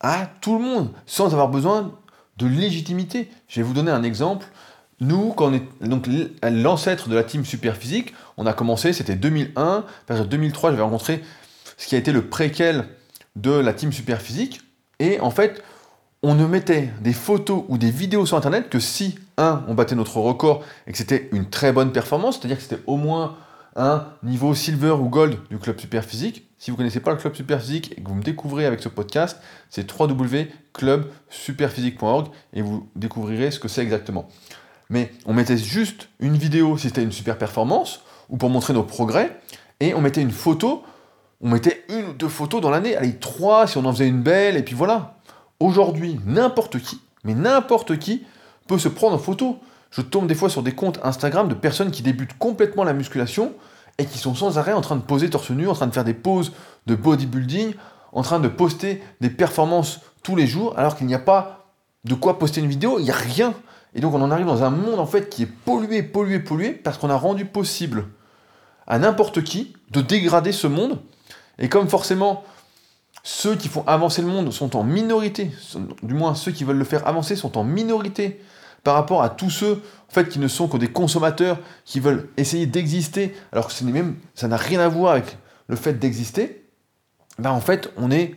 à 0.01 0.27
tout 0.41 0.59
le 0.59 0.65
monde, 0.65 0.91
sans 1.07 1.33
avoir 1.33 1.49
besoin 1.49 1.93
de 2.37 2.47
légitimité. 2.47 3.31
Je 3.49 3.61
vais 3.61 3.67
vous 3.67 3.73
donner 3.73 3.91
un 3.91 4.03
exemple. 4.03 4.47
Nous, 5.01 5.33
quand 5.33 5.51
on 5.51 5.55
est 5.55 5.89
donc 5.89 6.09
l'ancêtre 6.43 7.09
de 7.09 7.15
la 7.15 7.25
team 7.25 7.45
Superphysique, 7.45 8.15
on 8.37 8.47
a 8.47 8.53
commencé, 8.53 8.93
c'était 8.93 9.17
2001, 9.17 9.85
vers 10.09 10.27
2003, 10.27 10.71
j'avais 10.71 10.83
rencontré 10.83 11.23
ce 11.77 11.87
qui 11.87 11.95
a 11.95 11.99
été 11.99 12.13
le 12.13 12.29
préquel 12.29 12.89
de 13.37 13.53
la 13.53 13.73
team 13.73 13.93
Superphysique, 13.93 14.61
et 14.99 15.19
en 15.21 15.31
fait, 15.31 15.63
on 16.25 16.35
ne 16.35 16.47
mettait 16.47 16.89
des 17.03 17.13
photos 17.13 17.65
ou 17.69 17.77
des 17.77 17.91
vidéos 17.91 18.25
sur 18.25 18.39
Internet 18.39 18.71
que 18.71 18.81
si, 18.81 19.19
un, 19.37 19.63
on 19.69 19.75
battait 19.75 19.95
notre 19.95 20.17
record 20.17 20.65
et 20.87 20.93
que 20.93 20.97
c'était 20.97 21.29
une 21.33 21.51
très 21.51 21.71
bonne 21.71 21.93
performance, 21.93 22.39
c'est-à-dire 22.39 22.57
que 22.57 22.63
c'était 22.63 22.81
au 22.87 22.97
moins 22.97 23.37
un 23.77 24.07
niveau 24.23 24.55
silver 24.55 24.93
ou 24.93 25.11
gold 25.11 25.37
du 25.51 25.59
club 25.59 25.79
Superphysique. 25.79 26.49
Si 26.57 26.71
vous 26.71 26.77
ne 26.77 26.79
connaissez 26.79 27.01
pas 27.01 27.11
le 27.11 27.19
club 27.19 27.35
Superphysique 27.35 27.93
et 27.99 28.01
que 28.01 28.09
vous 28.09 28.15
me 28.15 28.23
découvrez 28.23 28.65
avec 28.65 28.81
ce 28.81 28.89
podcast, 28.89 29.39
c'est 29.69 29.87
www.clubsuperphysique.org 29.93 32.29
et 32.55 32.63
vous 32.63 32.89
découvrirez 32.97 33.51
ce 33.51 33.61
que 33.61 33.69
c'est 33.69 33.83
exactement. 33.83 34.27
Mais 34.89 35.13
on 35.27 35.35
mettait 35.35 35.59
juste 35.59 36.09
une 36.21 36.39
vidéo 36.39 36.79
si 36.79 36.87
c'était 36.87 37.03
une 37.03 37.13
super 37.13 37.37
performance 37.37 38.01
ou 38.31 38.39
pour 38.39 38.49
montrer 38.49 38.73
nos 38.73 38.85
progrès 38.85 39.39
et 39.79 39.93
on 39.93 40.01
mettait 40.01 40.23
une 40.23 40.31
photo, 40.31 40.85
on 41.43 41.51
mettait 41.51 41.85
une 41.91 42.07
ou 42.07 42.15
deux 42.15 42.29
photos 42.29 42.63
dans 42.63 42.71
l'année, 42.71 42.97
allez, 42.97 43.19
trois 43.19 43.67
si 43.67 43.77
on 43.77 43.85
en 43.85 43.93
faisait 43.93 44.09
une 44.09 44.23
belle 44.23 44.57
et 44.57 44.63
puis 44.63 44.75
voilà. 44.75 45.14
Aujourd'hui, 45.65 46.21
n'importe 46.27 46.79
qui, 46.79 47.01
mais 47.25 47.33
n'importe 47.33 47.99
qui, 47.99 48.23
peut 48.67 48.77
se 48.77 48.89
prendre 48.89 49.15
en 49.15 49.19
photo. 49.19 49.61
Je 49.91 50.03
tombe 50.03 50.27
des 50.27 50.35
fois 50.35 50.51
sur 50.51 50.63
des 50.63 50.73
comptes 50.73 51.01
Instagram 51.03 51.49
de 51.49 51.55
personnes 51.55 51.91
qui 51.91 52.03
débutent 52.03 52.37
complètement 52.37 52.85
la 52.85 52.93
musculation 52.93 53.55
et 53.97 54.05
qui 54.05 54.19
sont 54.19 54.35
sans 54.35 54.59
arrêt 54.59 54.75
en 54.75 54.83
train 54.83 54.97
de 54.97 55.01
poser 55.01 55.31
torse 55.31 55.51
nu, 55.53 55.67
en 55.67 55.73
train 55.73 55.87
de 55.87 55.95
faire 55.95 56.05
des 56.05 56.13
poses 56.13 56.53
de 56.85 56.95
bodybuilding, 56.95 57.73
en 58.13 58.21
train 58.21 58.41
de 58.41 58.49
poster 58.49 59.03
des 59.23 59.31
performances 59.31 60.01
tous 60.23 60.37
les 60.37 60.47
jours, 60.47 60.79
alors 60.79 60.97
qu'il 60.97 61.07
n'y 61.07 61.15
a 61.15 61.19
pas 61.19 61.65
de 62.05 62.13
quoi 62.13 62.39
poster 62.39 62.61
une 62.61 62.69
vidéo, 62.69 62.99
il 62.99 63.05
n'y 63.05 63.11
a 63.11 63.15
rien. 63.15 63.55
Et 63.95 64.03
donc 64.03 64.13
on 64.13 64.21
en 64.21 64.31
arrive 64.31 64.45
dans 64.45 64.65
un 64.65 64.71
monde 64.71 65.01
en 65.01 65.07
fait 65.07 65.31
qui 65.31 65.45
est 65.45 65.51
pollué, 65.65 66.03
pollué, 66.03 66.41
pollué, 66.41 66.73
parce 66.73 66.99
qu'on 66.99 67.09
a 67.09 67.17
rendu 67.17 67.47
possible 67.47 68.09
à 68.87 68.99
n'importe 68.99 69.43
qui 69.43 69.73
de 69.93 70.03
dégrader 70.03 70.53
ce 70.53 70.67
monde. 70.67 70.99
Et 71.59 71.71
comme 71.71 71.89
forcément 71.89 72.45
ceux 73.25 73.57
qui 73.57 73.69
font 73.69 73.83
avancer 73.87 74.23
le 74.23 74.29
monde 74.29 74.53
sont 74.53 74.77
en 74.77 74.85
minorité, 74.85 75.51
du 76.03 76.15
moins 76.15 76.35
ceux 76.35 76.53
qui 76.53 76.63
veulent 76.63 76.77
le 76.77 76.85
faire 76.85 77.09
avancer 77.09 77.35
sont 77.35 77.59
en 77.59 77.65
minorité 77.65 78.41
par 78.85 78.95
rapport 78.95 79.23
à 79.23 79.31
tous 79.31 79.51
ceux 79.51 79.83
en 80.17 80.23
qui 80.23 80.39
ne 80.39 80.47
sont 80.47 80.69
que 80.69 80.77
des 80.77 80.93
consommateurs 80.93 81.59
qui 81.85 81.99
veulent 81.99 82.29
essayer 82.37 82.67
d'exister, 82.67 83.35
alors 83.51 83.67
que 83.67 83.85
même, 83.85 84.17
ça 84.35 84.47
n'a 84.47 84.57
rien 84.57 84.79
à 84.79 84.87
voir 84.87 85.13
avec 85.13 85.39
le 85.67 85.75
fait 85.75 85.95
d'exister, 85.95 86.65
ben 87.39 87.51
en 87.51 87.61
fait, 87.61 87.91
on 87.97 88.13
est 88.13 88.37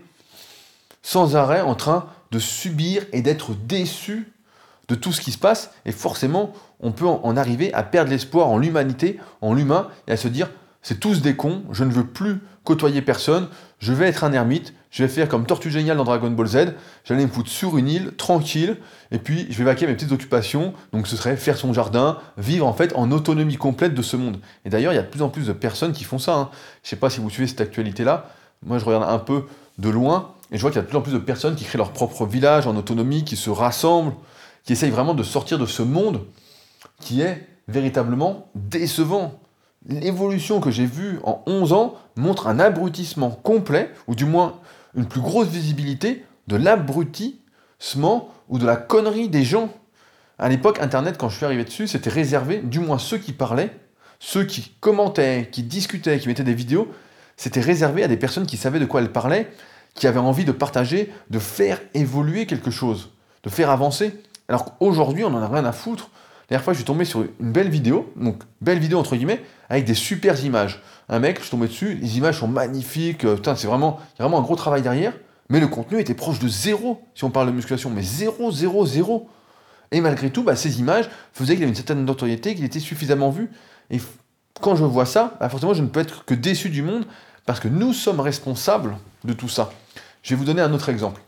sans 1.04 1.36
arrêt 1.36 1.62
en 1.62 1.76
train 1.76 2.08
de 2.32 2.40
subir 2.40 3.04
et 3.12 3.22
d'être 3.22 3.54
déçu 3.54 4.34
de 4.88 4.96
tout 4.96 5.12
ce 5.12 5.22
qui 5.22 5.32
se 5.32 5.38
passe, 5.38 5.72
et 5.86 5.92
forcément, 5.92 6.54
on 6.80 6.92
peut 6.92 7.06
en 7.06 7.36
arriver 7.38 7.74
à 7.74 7.84
perdre 7.84 8.10
l'espoir 8.10 8.48
en 8.48 8.58
l'humanité, 8.58 9.20
en 9.42 9.54
l'humain, 9.54 9.90
et 10.08 10.14
à 10.14 10.18
se 10.18 10.30
dire, 10.30 10.50
c'est 10.82 11.00
tous 11.00 11.22
des 11.22 11.36
cons, 11.36 11.64
je 11.72 11.84
ne 11.84 11.92
veux 11.92 12.08
plus 12.08 12.40
côtoyer 12.64 13.02
personne, 13.02 13.50
je 13.80 13.94
vais 13.94 14.08
être 14.08 14.24
un 14.24 14.34
ermite, 14.34 14.74
je 14.90 15.04
vais 15.04 15.10
faire 15.10 15.30
comme 15.30 15.46
Tortue 15.46 15.70
Géniale 15.70 15.98
dans 15.98 16.04
Dragon 16.04 16.32
Ball 16.32 16.48
Z, 16.48 16.74
j'allais 17.04 17.24
me 17.24 17.32
foutre 17.32 17.50
sur 17.50 17.78
une 17.78 17.88
île, 17.88 18.12
tranquille, 18.18 18.78
et 19.12 19.20
puis 19.20 19.48
je 19.50 19.58
vais 19.58 19.66
vaquer 19.66 19.86
mes 19.86 19.94
petites 19.94 20.12
occupations, 20.12 20.74
donc 20.94 21.08
ce 21.08 21.16
serait 21.16 21.38
faire 21.38 21.58
son 21.58 21.74
jardin, 21.74 22.18
vivre 22.38 22.66
en 22.66 22.74
fait 22.74 22.94
en 22.96 23.12
autonomie 23.12 23.58
complète 23.58 23.94
de 23.94 24.02
ce 24.02 24.18
monde. 24.18 24.40
Et 24.66 24.70
d'ailleurs, 24.70 24.94
il 24.94 24.96
y 24.96 25.00
a 25.00 25.04
de 25.04 25.08
plus 25.08 25.22
en 25.22 25.30
plus 25.30 25.48
de 25.48 25.54
personnes 25.54 25.92
qui 25.92 26.04
font 26.04 26.20
ça. 26.20 26.36
Hein. 26.36 26.50
Je 26.84 26.90
sais 26.90 26.96
pas 26.96 27.10
si 27.10 27.20
vous 27.20 27.30
suivez 27.30 27.48
cette 27.48 27.62
actualité-là, 27.62 28.30
moi 28.66 28.80
je 28.80 28.86
regarde 28.86 29.04
un 29.08 29.20
peu 29.20 29.44
de 29.78 29.90
loin, 29.90 30.34
et 30.52 30.58
je 30.58 30.62
vois 30.62 30.72
qu'il 30.72 30.78
y 30.78 30.80
a 30.80 30.84
de 30.84 30.88
plus 30.88 30.98
en 30.98 31.02
plus 31.02 31.14
de 31.14 31.20
personnes 31.20 31.56
qui 31.56 31.66
créent 31.66 31.78
leur 31.78 31.92
propre 31.92 32.26
village 32.26 32.66
en 32.66 32.76
autonomie, 32.76 33.24
qui 33.24 33.36
se 33.36 33.50
rassemblent, 33.50 34.14
qui 34.64 34.74
essayent 34.74 34.90
vraiment 34.90 35.14
de 35.14 35.24
sortir 35.24 35.60
de 35.60 35.66
ce 35.66 35.84
monde 35.84 36.22
qui 37.00 37.22
est 37.22 37.48
véritablement 37.68 38.50
décevant 38.56 39.40
l'évolution 39.86 40.60
que 40.60 40.72
j'ai 40.72 40.86
vue 40.86 41.20
en 41.24 41.44
11 41.46 41.74
ans 41.74 41.96
montre 42.16 42.48
un 42.48 42.60
abrutissement 42.60 43.30
complet, 43.30 43.92
ou 44.08 44.16
du 44.16 44.26
moins 44.26 44.60
une 44.96 45.06
plus 45.06 45.22
grosse 45.22 45.48
visibilité 45.48 46.26
de 46.48 46.56
l'abrutissement 46.56 48.30
ou 48.50 48.58
de 48.58 48.66
la 48.66 48.76
connerie 48.76 49.30
des 49.30 49.44
gens. 49.44 49.70
À 50.40 50.50
l'époque, 50.50 50.80
Internet, 50.80 51.18
quand 51.18 51.30
je 51.30 51.38
suis 51.38 51.46
arrivé 51.46 51.64
dessus, 51.64 51.88
c'était 51.88 52.10
réservé, 52.10 52.60
du 52.60 52.80
moins 52.80 52.98
ceux 52.98 53.18
qui 53.18 53.34
parlaient, 53.34 53.76
ceux 54.20 54.44
qui 54.44 54.72
commentaient, 54.80 55.50
qui 55.52 55.64
discutaient, 55.64 56.20
qui 56.20 56.28
mettaient 56.28 56.44
des 56.44 56.54
vidéos, 56.54 56.92
c'était 57.38 57.62
réservé 57.62 58.04
à 58.04 58.08
des 58.08 58.18
personnes 58.18 58.48
qui 58.48 58.58
savaient 58.58 58.80
de 58.80 58.86
quoi 58.86 59.02
elles 59.02 59.12
parlaient, 59.12 59.52
qui 59.94 60.08
avaient 60.08 60.20
envie 60.20 60.46
de 60.46 60.52
partager, 60.52 61.12
de 61.30 61.40
faire 61.40 61.80
évoluer 61.94 62.46
quelque 62.46 62.72
chose, 62.72 63.12
de 63.44 63.50
faire 63.50 63.70
avancer. 63.70 64.14
Alors 64.48 64.78
qu'aujourd'hui, 64.78 65.24
on 65.24 65.30
n'en 65.30 65.42
a 65.42 65.48
rien 65.48 65.66
à 65.66 65.72
foutre. 65.72 66.10
Dernière 66.50 66.64
fois, 66.64 66.74
je 66.74 66.78
suis 66.78 66.86
tombé 66.86 67.06
sur 67.06 67.22
une 67.22 67.52
belle 67.52 67.70
vidéo, 67.70 68.12
donc 68.16 68.44
belle 68.62 68.80
vidéo 68.80 69.00
entre 69.00 69.16
guillemets, 69.16 69.42
avec 69.70 69.86
des 69.86 69.94
super 69.94 70.44
images. 70.44 70.82
Un 71.10 71.20
mec, 71.20 71.38
je 71.38 71.44
suis 71.44 71.52
tombé 71.52 71.68
dessus, 71.68 71.96
les 71.96 72.18
images 72.18 72.40
sont 72.40 72.48
magnifiques, 72.48 73.26
euh, 73.26 73.38
c'est 73.44 73.68
vraiment, 73.68 74.00
y 74.18 74.22
a 74.22 74.26
vraiment 74.26 74.40
un 74.40 74.44
gros 74.44 74.56
travail 74.56 74.82
derrière, 74.82 75.14
mais 75.50 75.60
le 75.60 75.68
contenu 75.68 76.00
était 76.00 76.14
proche 76.14 76.40
de 76.40 76.48
zéro, 76.48 77.02
si 77.16 77.24
on 77.24 77.30
parle 77.30 77.48
de 77.48 77.54
musculation, 77.54 77.90
mais 77.90 78.02
zéro, 78.02 78.52
zéro, 78.52 78.86
zéro. 78.86 79.30
Et 79.92 80.02
malgré 80.02 80.30
tout, 80.30 80.44
bah, 80.44 80.56
ces 80.56 80.80
images 80.80 81.10
faisaient 81.32 81.54
qu'il 81.54 81.64
avait 81.64 81.70
une 81.70 81.76
certaine 81.76 82.04
notoriété, 82.04 82.56
qu'il 82.56 82.66
était 82.66 82.80
suffisamment 82.80 83.30
vu. 83.30 83.50
Et 83.90 84.02
quand 84.60 84.76
je 84.76 84.84
vois 84.84 85.06
ça, 85.06 85.38
bah, 85.40 85.48
forcément, 85.48 85.74
je 85.74 85.82
ne 85.82 85.88
peux 85.88 86.02
être 86.02 86.26
que 86.26 86.34
déçu 86.34 86.70
du 86.70 86.82
monde, 86.82 87.06
parce 87.46 87.60
que 87.62 87.70
nous 87.70 87.94
sommes 87.94 88.20
responsables 88.20 88.98
de 89.24 89.34
tout 89.34 89.48
ça. 89.48 89.72
Je 90.24 90.32
vais 90.32 90.36
vous 90.36 90.46
donner 90.46 90.62
un 90.62 90.74
autre 90.74 90.90
exemple. 90.90 91.22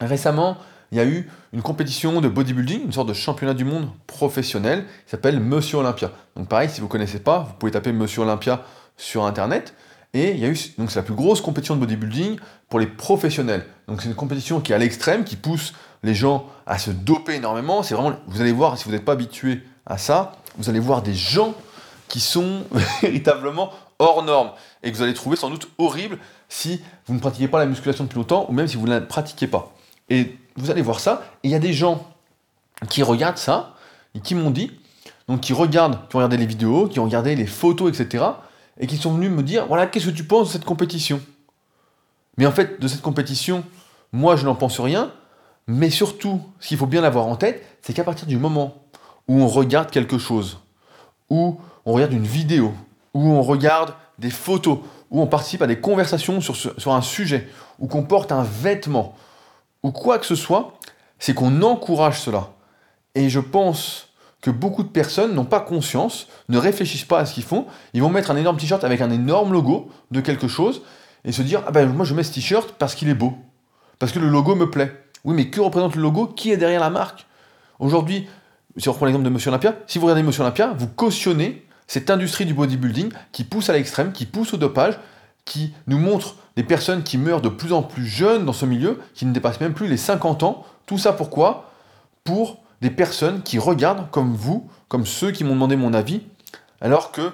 Récemment, 0.00 0.56
il 0.92 0.98
y 0.98 1.00
a 1.00 1.06
eu 1.06 1.28
une 1.54 1.62
compétition 1.62 2.20
de 2.20 2.28
bodybuilding, 2.28 2.84
une 2.84 2.92
sorte 2.92 3.08
de 3.08 3.14
championnat 3.14 3.54
du 3.54 3.64
monde 3.64 3.88
professionnel, 4.06 4.84
qui 5.06 5.10
s'appelle 5.10 5.40
Monsieur 5.40 5.78
Olympia. 5.78 6.12
Donc 6.36 6.48
pareil, 6.48 6.68
si 6.68 6.80
vous 6.80 6.86
ne 6.86 6.92
connaissez 6.92 7.18
pas, 7.18 7.40
vous 7.40 7.54
pouvez 7.54 7.72
taper 7.72 7.92
Monsieur 7.92 8.22
Olympia 8.22 8.62
sur 8.98 9.24
Internet. 9.24 9.74
Et 10.12 10.32
il 10.32 10.38
y 10.38 10.44
a 10.44 10.48
eu, 10.48 10.58
donc 10.76 10.90
c'est 10.90 10.98
la 10.98 11.02
plus 11.02 11.14
grosse 11.14 11.40
compétition 11.40 11.74
de 11.76 11.80
bodybuilding 11.80 12.38
pour 12.68 12.78
les 12.78 12.86
professionnels. 12.86 13.64
Donc 13.88 14.02
c'est 14.02 14.08
une 14.08 14.14
compétition 14.14 14.60
qui 14.60 14.72
est 14.72 14.74
à 14.74 14.78
l'extrême, 14.78 15.24
qui 15.24 15.36
pousse 15.36 15.72
les 16.02 16.14
gens 16.14 16.46
à 16.66 16.78
se 16.78 16.90
doper 16.90 17.36
énormément. 17.36 17.82
C'est 17.82 17.94
vraiment, 17.94 18.14
vous 18.26 18.42
allez 18.42 18.52
voir, 18.52 18.76
si 18.76 18.84
vous 18.84 18.90
n'êtes 18.90 19.06
pas 19.06 19.12
habitué 19.12 19.62
à 19.86 19.96
ça, 19.96 20.32
vous 20.58 20.68
allez 20.68 20.78
voir 20.78 21.00
des 21.00 21.14
gens 21.14 21.54
qui 22.08 22.20
sont 22.20 22.64
véritablement 23.00 23.70
hors 23.98 24.22
normes 24.22 24.50
et 24.82 24.92
que 24.92 24.96
vous 24.98 25.02
allez 25.02 25.14
trouver 25.14 25.36
sans 25.36 25.48
doute 25.48 25.70
horrible 25.78 26.18
si 26.50 26.82
vous 27.06 27.14
ne 27.14 27.18
pratiquez 27.18 27.48
pas 27.48 27.58
la 27.58 27.66
musculation 27.66 28.04
depuis 28.04 28.18
longtemps 28.18 28.44
ou 28.50 28.52
même 28.52 28.68
si 28.68 28.76
vous 28.76 28.86
ne 28.86 28.92
la 28.92 29.00
pratiquez 29.00 29.46
pas. 29.46 29.72
Et 30.10 30.36
vous 30.56 30.70
allez 30.70 30.82
voir 30.82 31.00
ça, 31.00 31.24
et 31.42 31.48
il 31.48 31.50
y 31.50 31.54
a 31.54 31.58
des 31.58 31.72
gens 31.72 32.06
qui 32.88 33.02
regardent 33.02 33.38
ça, 33.38 33.74
et 34.14 34.20
qui 34.20 34.34
m'ont 34.34 34.50
dit, 34.50 34.70
donc 35.28 35.40
qui 35.40 35.52
regardent, 35.52 36.08
qui 36.08 36.16
ont 36.16 36.18
regardé 36.18 36.36
les 36.36 36.46
vidéos, 36.46 36.88
qui 36.88 37.00
ont 37.00 37.04
regardé 37.04 37.34
les 37.34 37.46
photos, 37.46 37.88
etc., 37.88 38.24
et 38.78 38.86
qui 38.86 38.96
sont 38.96 39.12
venus 39.12 39.30
me 39.30 39.42
dire, 39.42 39.66
voilà, 39.66 39.86
qu'est-ce 39.86 40.06
que 40.06 40.10
tu 40.10 40.24
penses 40.24 40.48
de 40.48 40.52
cette 40.52 40.64
compétition? 40.64 41.20
Mais 42.38 42.46
en 42.46 42.52
fait, 42.52 42.80
de 42.80 42.88
cette 42.88 43.02
compétition, 43.02 43.64
moi, 44.12 44.36
je 44.36 44.44
n'en 44.44 44.54
pense 44.54 44.80
rien, 44.80 45.12
mais 45.66 45.90
surtout, 45.90 46.40
ce 46.58 46.68
qu'il 46.68 46.78
faut 46.78 46.86
bien 46.86 47.04
avoir 47.04 47.26
en 47.26 47.36
tête, 47.36 47.64
c'est 47.82 47.92
qu'à 47.92 48.04
partir 48.04 48.26
du 48.26 48.38
moment 48.38 48.74
où 49.28 49.40
on 49.40 49.46
regarde 49.46 49.90
quelque 49.90 50.18
chose, 50.18 50.58
où 51.30 51.60
on 51.84 51.92
regarde 51.92 52.12
une 52.12 52.26
vidéo, 52.26 52.72
où 53.14 53.28
on 53.28 53.42
regarde 53.42 53.94
des 54.18 54.30
photos, 54.30 54.78
où 55.10 55.20
on 55.20 55.26
participe 55.26 55.62
à 55.62 55.66
des 55.66 55.80
conversations 55.80 56.40
sur, 56.40 56.56
sur 56.56 56.92
un 56.92 57.02
sujet, 57.02 57.48
ou 57.78 57.86
qu'on 57.86 58.02
porte 58.02 58.32
un 58.32 58.42
vêtement, 58.42 59.14
ou 59.82 59.90
quoi 59.90 60.18
que 60.18 60.26
ce 60.26 60.34
soit, 60.34 60.78
c'est 61.18 61.34
qu'on 61.34 61.62
encourage 61.62 62.20
cela. 62.20 62.50
Et 63.14 63.28
je 63.28 63.40
pense 63.40 64.08
que 64.40 64.50
beaucoup 64.50 64.82
de 64.82 64.88
personnes 64.88 65.34
n'ont 65.34 65.44
pas 65.44 65.60
conscience, 65.60 66.26
ne 66.48 66.58
réfléchissent 66.58 67.04
pas 67.04 67.20
à 67.20 67.26
ce 67.26 67.34
qu'ils 67.34 67.44
font. 67.44 67.66
Ils 67.94 68.02
vont 68.02 68.10
mettre 68.10 68.30
un 68.30 68.36
énorme 68.36 68.56
t-shirt 68.56 68.82
avec 68.84 69.00
un 69.00 69.10
énorme 69.10 69.52
logo 69.52 69.90
de 70.10 70.20
quelque 70.20 70.48
chose 70.48 70.82
et 71.24 71.32
se 71.32 71.42
dire 71.42 71.62
Ah 71.66 71.70
ben 71.70 71.88
moi 71.92 72.04
je 72.04 72.14
mets 72.14 72.24
ce 72.24 72.32
t-shirt 72.32 72.72
parce 72.78 72.94
qu'il 72.94 73.08
est 73.08 73.14
beau, 73.14 73.34
parce 73.98 74.12
que 74.12 74.18
le 74.18 74.28
logo 74.28 74.54
me 74.54 74.68
plaît. 74.70 75.02
Oui, 75.24 75.34
mais 75.34 75.50
que 75.50 75.60
représente 75.60 75.94
le 75.94 76.02
logo? 76.02 76.26
Qui 76.26 76.50
est 76.50 76.56
derrière 76.56 76.80
la 76.80 76.90
marque? 76.90 77.26
Aujourd'hui, 77.78 78.26
si 78.76 78.88
on 78.88 78.92
reprend 78.92 79.06
l'exemple 79.06 79.24
de 79.24 79.30
Monsieur 79.30 79.50
Olympia, 79.50 79.76
si 79.86 79.98
vous 79.98 80.06
regardez 80.06 80.24
Monsieur 80.24 80.42
Olympia, 80.42 80.74
vous 80.76 80.88
cautionnez 80.88 81.64
cette 81.86 82.10
industrie 82.10 82.44
du 82.44 82.54
bodybuilding 82.54 83.12
qui 83.30 83.44
pousse 83.44 83.70
à 83.70 83.74
l'extrême, 83.74 84.12
qui 84.12 84.26
pousse 84.26 84.54
au 84.54 84.56
dopage, 84.56 84.98
qui 85.44 85.74
nous 85.86 85.98
montre 85.98 86.36
des 86.56 86.64
personnes 86.64 87.02
qui 87.02 87.18
meurent 87.18 87.40
de 87.40 87.48
plus 87.48 87.72
en 87.72 87.82
plus 87.82 88.06
jeunes 88.06 88.44
dans 88.44 88.52
ce 88.52 88.66
milieu, 88.66 89.00
qui 89.14 89.26
ne 89.26 89.32
dépassent 89.32 89.60
même 89.60 89.74
plus 89.74 89.88
les 89.88 89.96
50 89.96 90.42
ans. 90.42 90.64
Tout 90.86 90.98
ça 90.98 91.12
pourquoi? 91.12 91.70
Pour 92.24 92.58
des 92.80 92.90
personnes 92.90 93.42
qui 93.42 93.58
regardent 93.58 94.10
comme 94.10 94.34
vous, 94.34 94.68
comme 94.88 95.06
ceux 95.06 95.30
qui 95.30 95.44
m'ont 95.44 95.54
demandé 95.54 95.76
mon 95.76 95.94
avis, 95.94 96.22
alors 96.80 97.12
que 97.12 97.32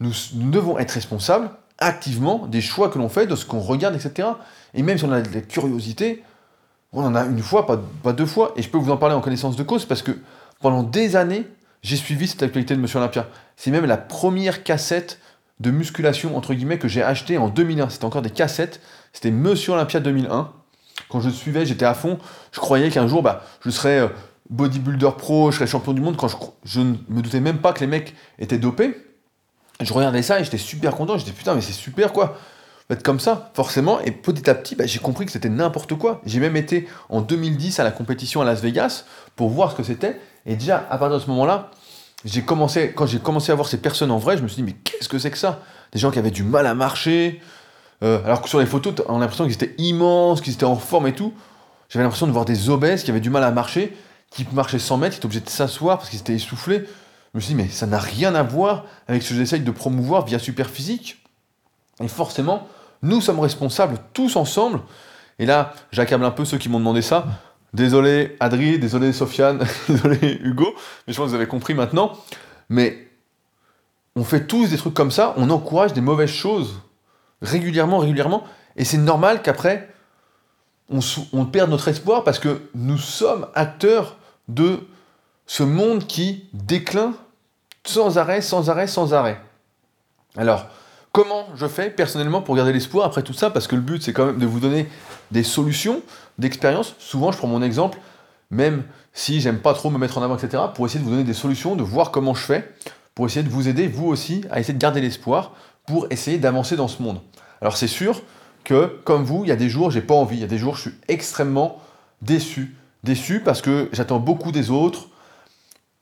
nous, 0.00 0.12
devons 0.34 0.78
être 0.78 0.92
responsables 0.92 1.50
activement 1.78 2.46
des 2.46 2.60
choix 2.60 2.88
que 2.88 2.98
l'on 2.98 3.08
fait, 3.08 3.26
de 3.26 3.36
ce 3.36 3.44
qu'on 3.44 3.60
regarde, 3.60 3.94
etc. 3.94 4.28
Et 4.74 4.82
même 4.82 4.98
si 4.98 5.04
on 5.04 5.12
a 5.12 5.20
de 5.20 5.32
la 5.34 5.40
curiosité, 5.40 6.22
on 6.92 7.04
en 7.04 7.14
a 7.14 7.24
une 7.24 7.42
fois, 7.42 7.66
pas, 7.66 8.12
deux 8.12 8.26
fois, 8.26 8.52
et 8.56 8.62
je 8.62 8.68
peux 8.68 8.78
vous 8.78 8.90
en 8.90 8.96
parler 8.96 9.14
en 9.14 9.20
connaissance 9.20 9.56
de 9.56 9.62
cause, 9.62 9.84
parce 9.84 10.02
que 10.02 10.12
pendant 10.60 10.82
des 10.82 11.16
années, 11.16 11.46
j'ai 11.82 11.96
suivi 11.96 12.26
cette 12.26 12.42
actualité 12.42 12.74
de 12.74 12.80
Monsieur 12.80 12.98
Olympia. 12.98 13.28
C'est 13.56 13.70
même 13.70 13.84
la 13.84 13.96
première 13.96 14.64
cassette 14.64 15.20
de 15.60 15.70
musculation, 15.70 16.36
entre 16.36 16.54
guillemets, 16.54 16.78
que 16.78 16.88
j'ai 16.88 17.02
acheté 17.02 17.38
en 17.38 17.48
2001. 17.48 17.88
C'était 17.90 18.04
encore 18.04 18.22
des 18.22 18.30
cassettes. 18.30 18.80
C'était 19.12 19.30
Monsieur 19.30 19.72
Olympia 19.72 20.00
2001. 20.00 20.52
Quand 21.08 21.20
je 21.20 21.30
suivais, 21.30 21.66
j'étais 21.66 21.84
à 21.84 21.94
fond. 21.94 22.18
Je 22.52 22.60
croyais 22.60 22.90
qu'un 22.90 23.08
jour, 23.08 23.22
bah, 23.22 23.44
je 23.64 23.70
serais 23.70 24.00
euh, 24.00 24.08
bodybuilder 24.50 25.10
pro, 25.16 25.50
je 25.50 25.56
serais 25.56 25.66
champion 25.66 25.92
du 25.92 26.00
monde. 26.00 26.16
Quand 26.16 26.28
je, 26.64 26.80
ne 26.80 26.94
me 27.08 27.22
doutais 27.22 27.40
même 27.40 27.58
pas 27.58 27.72
que 27.72 27.80
les 27.80 27.86
mecs 27.86 28.14
étaient 28.38 28.58
dopés. 28.58 28.96
Je 29.80 29.92
regardais 29.92 30.22
ça 30.22 30.40
et 30.40 30.44
j'étais 30.44 30.58
super 30.58 30.94
content. 30.94 31.18
J'étais 31.18 31.32
putain, 31.32 31.54
mais 31.54 31.60
c'est 31.60 31.72
super 31.72 32.12
quoi. 32.12 32.36
Être 32.90 33.02
comme 33.02 33.20
ça, 33.20 33.50
forcément. 33.54 34.00
Et 34.00 34.12
petit 34.12 34.48
à 34.48 34.54
petit, 34.54 34.74
bah, 34.74 34.86
j'ai 34.86 34.98
compris 34.98 35.26
que 35.26 35.32
c'était 35.32 35.50
n'importe 35.50 35.94
quoi. 35.94 36.22
J'ai 36.24 36.40
même 36.40 36.56
été 36.56 36.88
en 37.10 37.20
2010 37.20 37.80
à 37.80 37.84
la 37.84 37.90
compétition 37.90 38.40
à 38.40 38.44
Las 38.44 38.60
Vegas 38.62 39.04
pour 39.36 39.50
voir 39.50 39.72
ce 39.72 39.76
que 39.76 39.82
c'était. 39.82 40.18
Et 40.46 40.56
déjà, 40.56 40.86
à 40.88 40.96
partir 40.96 41.18
de 41.18 41.22
ce 41.22 41.28
moment-là, 41.28 41.70
j'ai 42.24 42.42
commencé, 42.42 42.92
quand 42.94 43.06
j'ai 43.06 43.18
commencé 43.18 43.52
à 43.52 43.54
voir 43.54 43.68
ces 43.68 43.78
personnes 43.78 44.10
en 44.10 44.18
vrai, 44.18 44.36
je 44.36 44.42
me 44.42 44.48
suis 44.48 44.62
dit, 44.62 44.62
mais 44.62 44.76
qu'est-ce 44.84 45.08
que 45.08 45.18
c'est 45.18 45.30
que 45.30 45.38
ça? 45.38 45.60
Des 45.92 45.98
gens 45.98 46.10
qui 46.10 46.18
avaient 46.18 46.30
du 46.30 46.42
mal 46.42 46.66
à 46.66 46.74
marcher, 46.74 47.40
euh, 48.02 48.22
alors 48.24 48.42
que 48.42 48.48
sur 48.48 48.58
les 48.58 48.66
photos, 48.66 48.94
on 49.08 49.16
a 49.16 49.20
l'impression 49.20 49.44
qu'ils 49.44 49.54
étaient 49.54 49.74
immenses, 49.78 50.40
qu'ils 50.40 50.52
étaient 50.52 50.64
en 50.64 50.76
forme 50.76 51.06
et 51.06 51.14
tout. 51.14 51.32
J'avais 51.88 52.02
l'impression 52.02 52.26
de 52.26 52.32
voir 52.32 52.44
des 52.44 52.70
obèses 52.70 53.02
qui 53.02 53.10
avaient 53.10 53.20
du 53.20 53.30
mal 53.30 53.44
à 53.44 53.50
marcher, 53.50 53.96
qui 54.30 54.46
marchaient 54.52 54.78
100 54.78 54.98
mètres, 54.98 55.14
qui 55.14 55.18
étaient 55.18 55.26
obligés 55.26 55.40
de 55.40 55.48
s'asseoir 55.48 55.98
parce 55.98 56.10
qu'ils 56.10 56.20
étaient 56.20 56.34
essoufflés. 56.34 56.84
Je 57.32 57.38
me 57.38 57.40
suis 57.40 57.54
dit, 57.54 57.62
mais 57.62 57.68
ça 57.68 57.86
n'a 57.86 57.98
rien 57.98 58.34
à 58.34 58.42
voir 58.42 58.84
avec 59.06 59.22
ce 59.22 59.30
que 59.30 59.34
j'essaye 59.34 59.60
de 59.60 59.70
promouvoir 59.70 60.24
via 60.24 60.38
Superphysique. 60.38 61.18
Et 62.00 62.08
forcément, 62.08 62.66
nous 63.02 63.20
sommes 63.20 63.40
responsables 63.40 63.98
tous 64.12 64.36
ensemble. 64.36 64.80
Et 65.38 65.46
là, 65.46 65.72
j'accable 65.92 66.24
un 66.24 66.30
peu 66.30 66.44
ceux 66.44 66.58
qui 66.58 66.68
m'ont 66.68 66.78
demandé 66.78 67.02
ça. 67.02 67.26
Désolé 67.74 68.36
Adri, 68.40 68.78
désolé 68.78 69.12
Sofiane, 69.12 69.64
désolé 69.88 70.38
Hugo, 70.42 70.74
mais 71.06 71.12
je 71.12 71.18
pense 71.18 71.26
que 71.26 71.30
vous 71.30 71.34
avez 71.34 71.46
compris 71.46 71.74
maintenant. 71.74 72.12
Mais 72.68 73.08
on 74.16 74.24
fait 74.24 74.46
tous 74.46 74.70
des 74.70 74.76
trucs 74.76 74.94
comme 74.94 75.10
ça, 75.10 75.34
on 75.36 75.50
encourage 75.50 75.92
des 75.92 76.00
mauvaises 76.00 76.30
choses 76.30 76.80
régulièrement, 77.42 77.98
régulièrement, 77.98 78.44
et 78.76 78.84
c'est 78.84 78.98
normal 78.98 79.42
qu'après, 79.42 79.88
on, 80.90 81.44
perde 81.44 81.70
notre 81.70 81.88
espoir 81.88 82.24
parce 82.24 82.38
que 82.38 82.62
nous 82.74 82.96
sommes 82.96 83.46
acteurs 83.54 84.16
de 84.48 84.80
ce 85.46 85.62
monde 85.62 86.06
qui 86.06 86.48
décline 86.54 87.12
sans 87.84 88.18
arrêt, 88.18 88.40
sans 88.40 88.70
arrêt, 88.70 88.86
sans 88.86 89.12
arrêt. 89.12 89.40
Alors, 90.36 90.66
comment 91.18 91.48
je 91.56 91.66
fais 91.66 91.90
personnellement 91.90 92.42
pour 92.42 92.54
garder 92.54 92.72
l'espoir 92.72 93.04
après 93.04 93.24
tout 93.24 93.32
ça 93.32 93.50
Parce 93.50 93.66
que 93.66 93.74
le 93.74 93.80
but, 93.80 94.00
c'est 94.00 94.12
quand 94.12 94.26
même 94.26 94.38
de 94.38 94.46
vous 94.46 94.60
donner 94.60 94.86
des 95.32 95.42
solutions, 95.42 96.00
d'expérience. 96.38 96.94
Souvent, 97.00 97.32
je 97.32 97.38
prends 97.38 97.48
mon 97.48 97.60
exemple, 97.60 97.98
même 98.52 98.84
si 99.12 99.40
j'aime 99.40 99.58
pas 99.58 99.74
trop 99.74 99.90
me 99.90 99.98
mettre 99.98 100.18
en 100.18 100.22
avant, 100.22 100.36
etc., 100.36 100.62
pour 100.76 100.86
essayer 100.86 101.00
de 101.00 101.04
vous 101.04 101.10
donner 101.10 101.24
des 101.24 101.34
solutions, 101.34 101.74
de 101.74 101.82
voir 101.82 102.12
comment 102.12 102.34
je 102.34 102.44
fais, 102.44 102.72
pour 103.16 103.26
essayer 103.26 103.42
de 103.42 103.48
vous 103.48 103.66
aider, 103.66 103.88
vous 103.88 104.06
aussi, 104.06 104.44
à 104.52 104.60
essayer 104.60 104.74
de 104.74 104.78
garder 104.78 105.00
l'espoir, 105.00 105.54
pour 105.86 106.06
essayer 106.10 106.38
d'avancer 106.38 106.76
dans 106.76 106.86
ce 106.86 107.02
monde. 107.02 107.20
Alors, 107.60 107.76
c'est 107.76 107.88
sûr 107.88 108.22
que, 108.62 109.00
comme 109.02 109.24
vous, 109.24 109.42
il 109.42 109.48
y 109.48 109.52
a 109.52 109.56
des 109.56 109.68
jours, 109.68 109.90
j'ai 109.90 110.02
pas 110.02 110.14
envie, 110.14 110.36
il 110.36 110.42
y 110.42 110.44
a 110.44 110.46
des 110.48 110.56
jours, 110.56 110.76
je 110.76 110.82
suis 110.82 110.94
extrêmement 111.08 111.82
déçu. 112.22 112.76
Déçu 113.02 113.40
parce 113.40 113.60
que 113.60 113.88
j'attends 113.90 114.20
beaucoup 114.20 114.52
des 114.52 114.70
autres, 114.70 115.08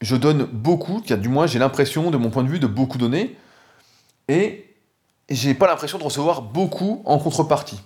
je 0.02 0.14
donne 0.14 0.44
beaucoup, 0.44 1.00
du 1.00 1.28
moins 1.30 1.46
j'ai 1.46 1.58
l'impression, 1.58 2.10
de 2.10 2.18
mon 2.18 2.28
point 2.28 2.42
de 2.42 2.50
vue, 2.50 2.58
de 2.58 2.66
beaucoup 2.66 2.98
donner, 2.98 3.34
et 4.28 4.65
j'ai 5.28 5.54
pas 5.54 5.66
l'impression 5.66 5.98
de 5.98 6.04
recevoir 6.04 6.42
beaucoup 6.42 7.02
en 7.04 7.18
contrepartie 7.18 7.80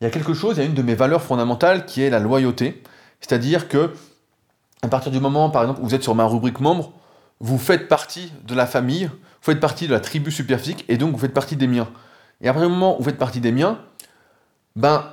il 0.00 0.04
y 0.04 0.06
a 0.06 0.10
quelque 0.10 0.34
chose, 0.34 0.56
il 0.56 0.60
y 0.60 0.62
a 0.62 0.66
une 0.66 0.74
de 0.74 0.82
mes 0.82 0.94
valeurs 0.94 1.22
fondamentales 1.22 1.86
qui 1.86 2.02
est 2.02 2.10
la 2.10 2.18
loyauté. 2.18 2.82
C'est-à-dire 3.20 3.68
que, 3.68 3.92
à 4.82 4.88
partir 4.88 5.10
du 5.10 5.20
moment, 5.20 5.48
par 5.48 5.62
exemple, 5.62 5.80
où 5.80 5.84
vous 5.84 5.94
êtes 5.94 6.02
sur 6.02 6.14
ma 6.14 6.26
rubrique 6.26 6.60
membre, 6.60 6.92
vous 7.40 7.58
faites 7.58 7.88
partie 7.88 8.32
de 8.46 8.54
la 8.54 8.66
famille, 8.66 9.06
vous 9.06 9.52
faites 9.52 9.60
partie 9.60 9.86
de 9.86 9.92
la 9.92 10.00
tribu 10.00 10.30
superphysique, 10.30 10.84
et 10.88 10.98
donc 10.98 11.12
vous 11.12 11.18
faites 11.18 11.34
partie 11.34 11.56
des 11.56 11.66
miens. 11.66 11.88
Et 12.42 12.46
partir 12.46 12.64
du 12.64 12.68
moment 12.68 12.96
où 12.96 12.98
vous 12.98 13.04
faites 13.04 13.18
partie 13.18 13.40
des 13.40 13.52
miens, 13.52 13.78
ben, 14.74 15.04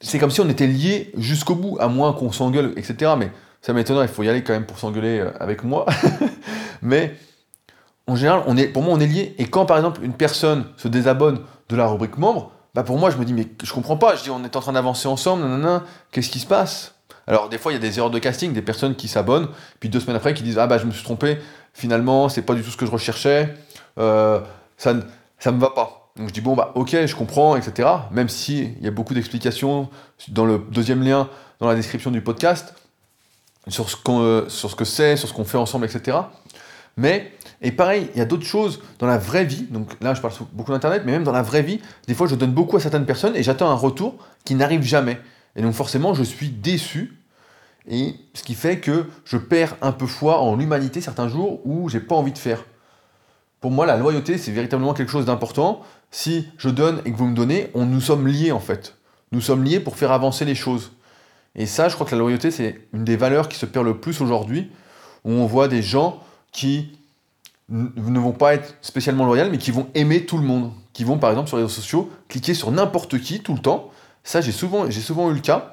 c'est 0.00 0.18
comme 0.18 0.30
si 0.30 0.42
on 0.42 0.48
était 0.50 0.66
liés 0.66 1.12
jusqu'au 1.16 1.54
bout, 1.54 1.78
à 1.80 1.88
moins 1.88 2.12
qu'on 2.12 2.30
s'engueule, 2.30 2.74
etc. 2.76 3.12
Mais 3.18 3.32
ça 3.62 3.72
m'étonnerait, 3.72 4.04
il 4.04 4.12
faut 4.12 4.22
y 4.22 4.28
aller 4.28 4.44
quand 4.44 4.52
même 4.52 4.66
pour 4.66 4.78
s'engueuler 4.78 5.20
euh, 5.20 5.30
avec 5.40 5.64
moi. 5.64 5.86
Mais 6.82 7.16
en 8.06 8.16
général, 8.16 8.42
pour 8.72 8.82
moi, 8.82 8.94
on 8.94 9.00
est 9.00 9.06
liés. 9.06 9.34
Et 9.38 9.46
quand, 9.46 9.66
par 9.66 9.76
exemple, 9.76 10.00
une 10.02 10.12
personne 10.12 10.66
se 10.76 10.88
désabonne 10.88 11.40
de 11.68 11.76
la 11.76 11.86
rubrique 11.86 12.18
membre, 12.18 12.52
bah 12.74 12.82
pour 12.82 12.98
moi, 12.98 13.10
je 13.10 13.16
me 13.16 13.24
dis, 13.24 13.32
mais 13.32 13.46
je 13.62 13.72
comprends 13.72 13.96
pas. 13.96 14.16
Je 14.16 14.22
dis, 14.22 14.30
on 14.30 14.44
est 14.44 14.54
en 14.54 14.60
train 14.60 14.72
d'avancer 14.72 15.08
ensemble, 15.08 15.42
nanana, 15.42 15.82
qu'est-ce 16.12 16.28
qui 16.28 16.38
se 16.38 16.46
passe? 16.46 16.94
Alors, 17.26 17.48
des 17.48 17.58
fois, 17.58 17.72
il 17.72 17.74
y 17.74 17.78
a 17.78 17.80
des 17.80 17.98
erreurs 17.98 18.10
de 18.10 18.18
casting, 18.18 18.52
des 18.52 18.62
personnes 18.62 18.94
qui 18.94 19.08
s'abonnent, 19.08 19.48
puis 19.80 19.88
deux 19.88 19.98
semaines 19.98 20.16
après, 20.16 20.34
qui 20.34 20.42
disent, 20.42 20.58
ah 20.58 20.66
bah, 20.66 20.78
je 20.78 20.86
me 20.86 20.92
suis 20.92 21.02
trompé, 21.02 21.38
finalement, 21.72 22.28
c'est 22.28 22.42
pas 22.42 22.54
du 22.54 22.62
tout 22.62 22.70
ce 22.70 22.76
que 22.76 22.86
je 22.86 22.90
recherchais, 22.90 23.54
euh, 23.98 24.40
ça, 24.76 24.94
ça 25.38 25.50
me 25.50 25.58
va 25.58 25.70
pas. 25.70 26.10
Donc, 26.16 26.28
je 26.28 26.32
dis, 26.32 26.40
bon, 26.40 26.54
bah, 26.54 26.72
ok, 26.76 27.06
je 27.06 27.16
comprends, 27.16 27.56
etc. 27.56 27.88
Même 28.12 28.28
si 28.28 28.74
il 28.78 28.84
y 28.84 28.88
a 28.88 28.92
beaucoup 28.92 29.14
d'explications 29.14 29.88
dans 30.28 30.44
le 30.44 30.58
deuxième 30.70 31.02
lien, 31.02 31.28
dans 31.58 31.66
la 31.66 31.74
description 31.74 32.10
du 32.10 32.20
podcast. 32.20 32.74
sur 33.68 33.90
ce, 33.90 33.96
qu'on, 33.96 34.44
sur 34.48 34.70
ce 34.70 34.76
que 34.76 34.84
c'est, 34.84 35.16
sur 35.16 35.28
ce 35.28 35.32
qu'on 35.34 35.44
fait 35.44 35.58
ensemble, 35.58 35.86
etc. 35.86 36.18
Mais, 36.96 37.32
et 37.62 37.72
pareil, 37.72 38.10
il 38.14 38.18
y 38.18 38.20
a 38.20 38.24
d'autres 38.24 38.46
choses 38.46 38.82
dans 38.98 39.06
la 39.06 39.18
vraie 39.18 39.44
vie, 39.44 39.64
donc 39.70 39.96
là 40.00 40.14
je 40.14 40.20
parle 40.20 40.34
beaucoup 40.52 40.72
d'Internet, 40.72 41.02
mais 41.06 41.12
même 41.12 41.24
dans 41.24 41.32
la 41.32 41.42
vraie 41.42 41.62
vie, 41.62 41.80
des 42.06 42.14
fois 42.14 42.26
je 42.26 42.34
donne 42.34 42.52
beaucoup 42.52 42.76
à 42.76 42.80
certaines 42.80 43.06
personnes 43.06 43.36
et 43.36 43.42
j'attends 43.42 43.70
un 43.70 43.74
retour 43.74 44.16
qui 44.44 44.54
n'arrive 44.54 44.82
jamais. 44.82 45.18
Et 45.56 45.62
donc 45.62 45.72
forcément 45.72 46.14
je 46.14 46.22
suis 46.22 46.50
déçu, 46.50 47.18
et 47.88 48.14
ce 48.34 48.42
qui 48.42 48.54
fait 48.54 48.80
que 48.80 49.06
je 49.24 49.36
perds 49.36 49.76
un 49.80 49.92
peu 49.92 50.06
foi 50.06 50.40
en 50.40 50.56
l'humanité 50.56 51.00
certains 51.00 51.28
jours 51.28 51.60
où 51.64 51.88
j'ai 51.88 52.00
pas 52.00 52.14
envie 52.14 52.32
de 52.32 52.38
faire. 52.38 52.64
Pour 53.60 53.70
moi, 53.70 53.86
la 53.86 53.96
loyauté, 53.96 54.38
c'est 54.38 54.52
véritablement 54.52 54.92
quelque 54.92 55.10
chose 55.10 55.24
d'important. 55.24 55.82
Si 56.10 56.48
je 56.58 56.68
donne 56.68 57.00
et 57.04 57.12
que 57.12 57.16
vous 57.16 57.26
me 57.26 57.34
donnez, 57.34 57.70
on 57.74 57.86
nous 57.86 58.00
sommes 58.00 58.26
liés 58.26 58.52
en 58.52 58.60
fait. 58.60 58.96
Nous 59.32 59.40
sommes 59.40 59.64
liés 59.64 59.80
pour 59.80 59.96
faire 59.96 60.12
avancer 60.12 60.44
les 60.44 60.54
choses. 60.54 60.92
Et 61.54 61.66
ça, 61.66 61.88
je 61.88 61.94
crois 61.94 62.06
que 62.06 62.14
la 62.14 62.20
loyauté, 62.20 62.50
c'est 62.50 62.86
une 62.92 63.04
des 63.04 63.16
valeurs 63.16 63.48
qui 63.48 63.58
se 63.58 63.66
perd 63.66 63.86
le 63.86 63.98
plus 63.98 64.20
aujourd'hui, 64.20 64.70
où 65.24 65.32
on 65.32 65.46
voit 65.46 65.68
des 65.68 65.82
gens 65.82 66.22
qui 66.52 66.95
ne 67.68 68.18
vont 68.18 68.32
pas 68.32 68.54
être 68.54 68.76
spécialement 68.80 69.24
loyaux, 69.24 69.50
mais 69.50 69.58
qui 69.58 69.70
vont 69.70 69.88
aimer 69.94 70.24
tout 70.24 70.38
le 70.38 70.44
monde. 70.44 70.72
Qui 70.92 71.04
vont, 71.04 71.18
par 71.18 71.30
exemple, 71.30 71.48
sur 71.48 71.56
les 71.56 71.64
réseaux 71.64 71.74
sociaux, 71.74 72.10
cliquer 72.28 72.54
sur 72.54 72.70
n'importe 72.70 73.18
qui 73.20 73.40
tout 73.40 73.54
le 73.54 73.60
temps. 73.60 73.90
Ça, 74.24 74.40
j'ai 74.40 74.52
souvent, 74.52 74.90
j'ai 74.90 75.00
souvent 75.00 75.30
eu 75.30 75.34
le 75.34 75.40
cas. 75.40 75.72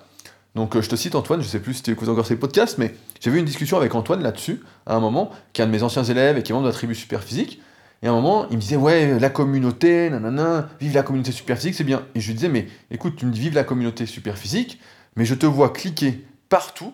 Donc, 0.56 0.76
euh, 0.76 0.82
je 0.82 0.90
te 0.90 0.96
cite 0.96 1.16
Antoine, 1.16 1.42
je 1.42 1.48
sais 1.48 1.60
plus 1.60 1.76
si 1.76 1.84
tu 1.84 1.92
écoutes 1.92 2.10
encore 2.10 2.28
ces 2.28 2.36
podcasts, 2.36 2.78
mais 2.78 2.96
j'ai 3.20 3.32
eu 3.32 3.38
une 3.38 3.46
discussion 3.46 3.78
avec 3.78 3.96
Antoine 3.96 4.22
là-dessus, 4.22 4.62
à 4.86 4.96
un 4.96 5.00
moment, 5.00 5.32
qui 5.52 5.62
est 5.62 5.64
un 5.64 5.68
de 5.68 5.72
mes 5.72 5.82
anciens 5.82 6.04
élèves 6.04 6.38
et 6.38 6.44
qui 6.44 6.52
est 6.52 6.54
membre 6.54 6.66
de 6.66 6.72
la 6.72 6.76
tribu 6.76 6.94
super 6.94 7.24
physique. 7.24 7.60
Et 8.04 8.08
à 8.08 8.12
un 8.12 8.16
moment, 8.16 8.48
il 8.50 8.58
me 8.58 8.62
disait, 8.62 8.76
ouais, 8.76 9.18
la 9.18 9.30
communauté, 9.30 10.10
nanana, 10.10 10.70
vive 10.80 10.94
la 10.94 11.04
communauté 11.04 11.32
super 11.32 11.58
physique, 11.58 11.76
c'est 11.76 11.84
bien. 11.84 12.04
Et 12.14 12.20
je 12.20 12.28
lui 12.28 12.34
disais, 12.36 12.50
mais 12.50 12.68
écoute, 12.92 13.16
tu 13.16 13.26
me 13.26 13.32
dis 13.32 13.40
vive 13.40 13.56
la 13.56 13.64
communauté 13.64 14.06
super 14.06 14.38
physique, 14.38 14.80
mais 15.16 15.26
je 15.26 15.34
te 15.34 15.46
vois 15.46 15.70
cliquer 15.70 16.26
partout, 16.50 16.94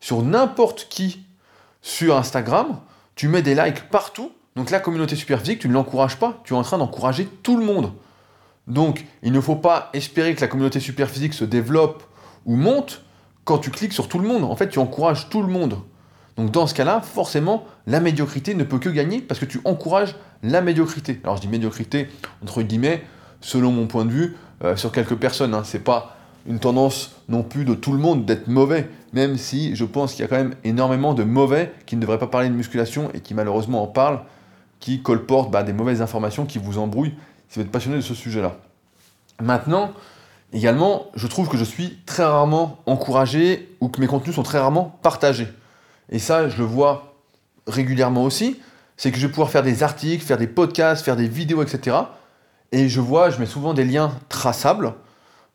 sur 0.00 0.22
n'importe 0.22 0.88
qui, 0.88 1.26
sur 1.82 2.16
Instagram, 2.16 2.80
tu 3.20 3.28
mets 3.28 3.42
des 3.42 3.54
likes 3.54 3.90
partout. 3.90 4.32
Donc 4.56 4.70
la 4.70 4.80
communauté 4.80 5.14
super 5.14 5.40
physique, 5.40 5.58
tu 5.58 5.68
ne 5.68 5.74
l'encourages 5.74 6.16
pas, 6.16 6.40
tu 6.42 6.54
es 6.54 6.56
en 6.56 6.62
train 6.62 6.78
d'encourager 6.78 7.28
tout 7.42 7.58
le 7.58 7.62
monde. 7.66 7.92
Donc 8.66 9.04
il 9.22 9.30
ne 9.30 9.40
faut 9.42 9.56
pas 9.56 9.90
espérer 9.92 10.34
que 10.34 10.40
la 10.40 10.48
communauté 10.48 10.80
super 10.80 11.10
physique 11.10 11.34
se 11.34 11.44
développe 11.44 12.02
ou 12.46 12.56
monte 12.56 13.02
quand 13.44 13.58
tu 13.58 13.70
cliques 13.70 13.92
sur 13.92 14.08
tout 14.08 14.18
le 14.18 14.26
monde. 14.26 14.44
En 14.44 14.56
fait, 14.56 14.70
tu 14.70 14.78
encourages 14.78 15.28
tout 15.28 15.42
le 15.42 15.48
monde. 15.48 15.76
Donc 16.38 16.50
dans 16.50 16.66
ce 16.66 16.72
cas-là, 16.72 17.02
forcément, 17.02 17.66
la 17.86 18.00
médiocrité 18.00 18.54
ne 18.54 18.64
peut 18.64 18.78
que 18.78 18.88
gagner 18.88 19.20
parce 19.20 19.38
que 19.38 19.44
tu 19.44 19.60
encourages 19.66 20.16
la 20.42 20.62
médiocrité. 20.62 21.20
Alors 21.22 21.36
je 21.36 21.42
dis 21.42 21.48
médiocrité 21.48 22.08
entre 22.42 22.62
guillemets, 22.62 23.02
selon 23.42 23.70
mon 23.70 23.86
point 23.86 24.06
de 24.06 24.12
vue, 24.12 24.36
euh, 24.64 24.76
sur 24.76 24.92
quelques 24.92 25.16
personnes. 25.16 25.52
Hein. 25.52 25.64
C'est 25.66 25.84
pas 25.84 26.16
une 26.46 26.58
tendance 26.58 27.16
non 27.28 27.42
plus 27.42 27.66
de 27.66 27.74
tout 27.74 27.92
le 27.92 27.98
monde 27.98 28.24
d'être 28.24 28.48
mauvais, 28.48 28.88
même 29.12 29.36
si 29.36 29.74
je 29.74 29.84
pense 29.84 30.12
qu'il 30.12 30.22
y 30.22 30.24
a 30.24 30.28
quand 30.28 30.36
même 30.36 30.54
énormément 30.64 31.14
de 31.14 31.24
mauvais 31.24 31.72
qui 31.86 31.96
ne 31.96 32.00
devraient 32.00 32.18
pas 32.18 32.26
parler 32.26 32.48
de 32.48 32.54
musculation 32.54 33.10
et 33.14 33.20
qui 33.20 33.34
malheureusement 33.34 33.82
en 33.82 33.86
parlent, 33.86 34.20
qui 34.78 35.02
colportent 35.02 35.50
bah, 35.50 35.62
des 35.62 35.72
mauvaises 35.72 36.02
informations 36.02 36.46
qui 36.46 36.58
vous 36.58 36.78
embrouillent 36.78 37.14
si 37.48 37.58
vous 37.58 37.64
êtes 37.64 37.70
passionné 37.70 37.96
de 37.96 38.02
ce 38.02 38.14
sujet-là. 38.14 38.56
Maintenant, 39.42 39.92
également, 40.52 41.06
je 41.14 41.26
trouve 41.26 41.48
que 41.48 41.56
je 41.56 41.64
suis 41.64 41.98
très 42.06 42.24
rarement 42.24 42.78
encouragé 42.86 43.74
ou 43.80 43.88
que 43.88 44.00
mes 44.00 44.06
contenus 44.06 44.36
sont 44.36 44.42
très 44.42 44.58
rarement 44.58 44.98
partagés. 45.02 45.48
Et 46.10 46.18
ça, 46.18 46.48
je 46.48 46.58
le 46.58 46.64
vois 46.64 47.14
régulièrement 47.66 48.24
aussi, 48.24 48.60
c'est 48.96 49.10
que 49.10 49.18
je 49.18 49.26
vais 49.26 49.32
pouvoir 49.32 49.50
faire 49.50 49.62
des 49.62 49.82
articles, 49.82 50.24
faire 50.24 50.38
des 50.38 50.46
podcasts, 50.46 51.04
faire 51.04 51.16
des 51.16 51.28
vidéos, 51.28 51.62
etc. 51.62 51.96
Et 52.72 52.88
je 52.88 53.00
vois, 53.00 53.30
je 53.30 53.38
mets 53.38 53.46
souvent 53.46 53.74
des 53.74 53.84
liens 53.84 54.12
traçables, 54.28 54.94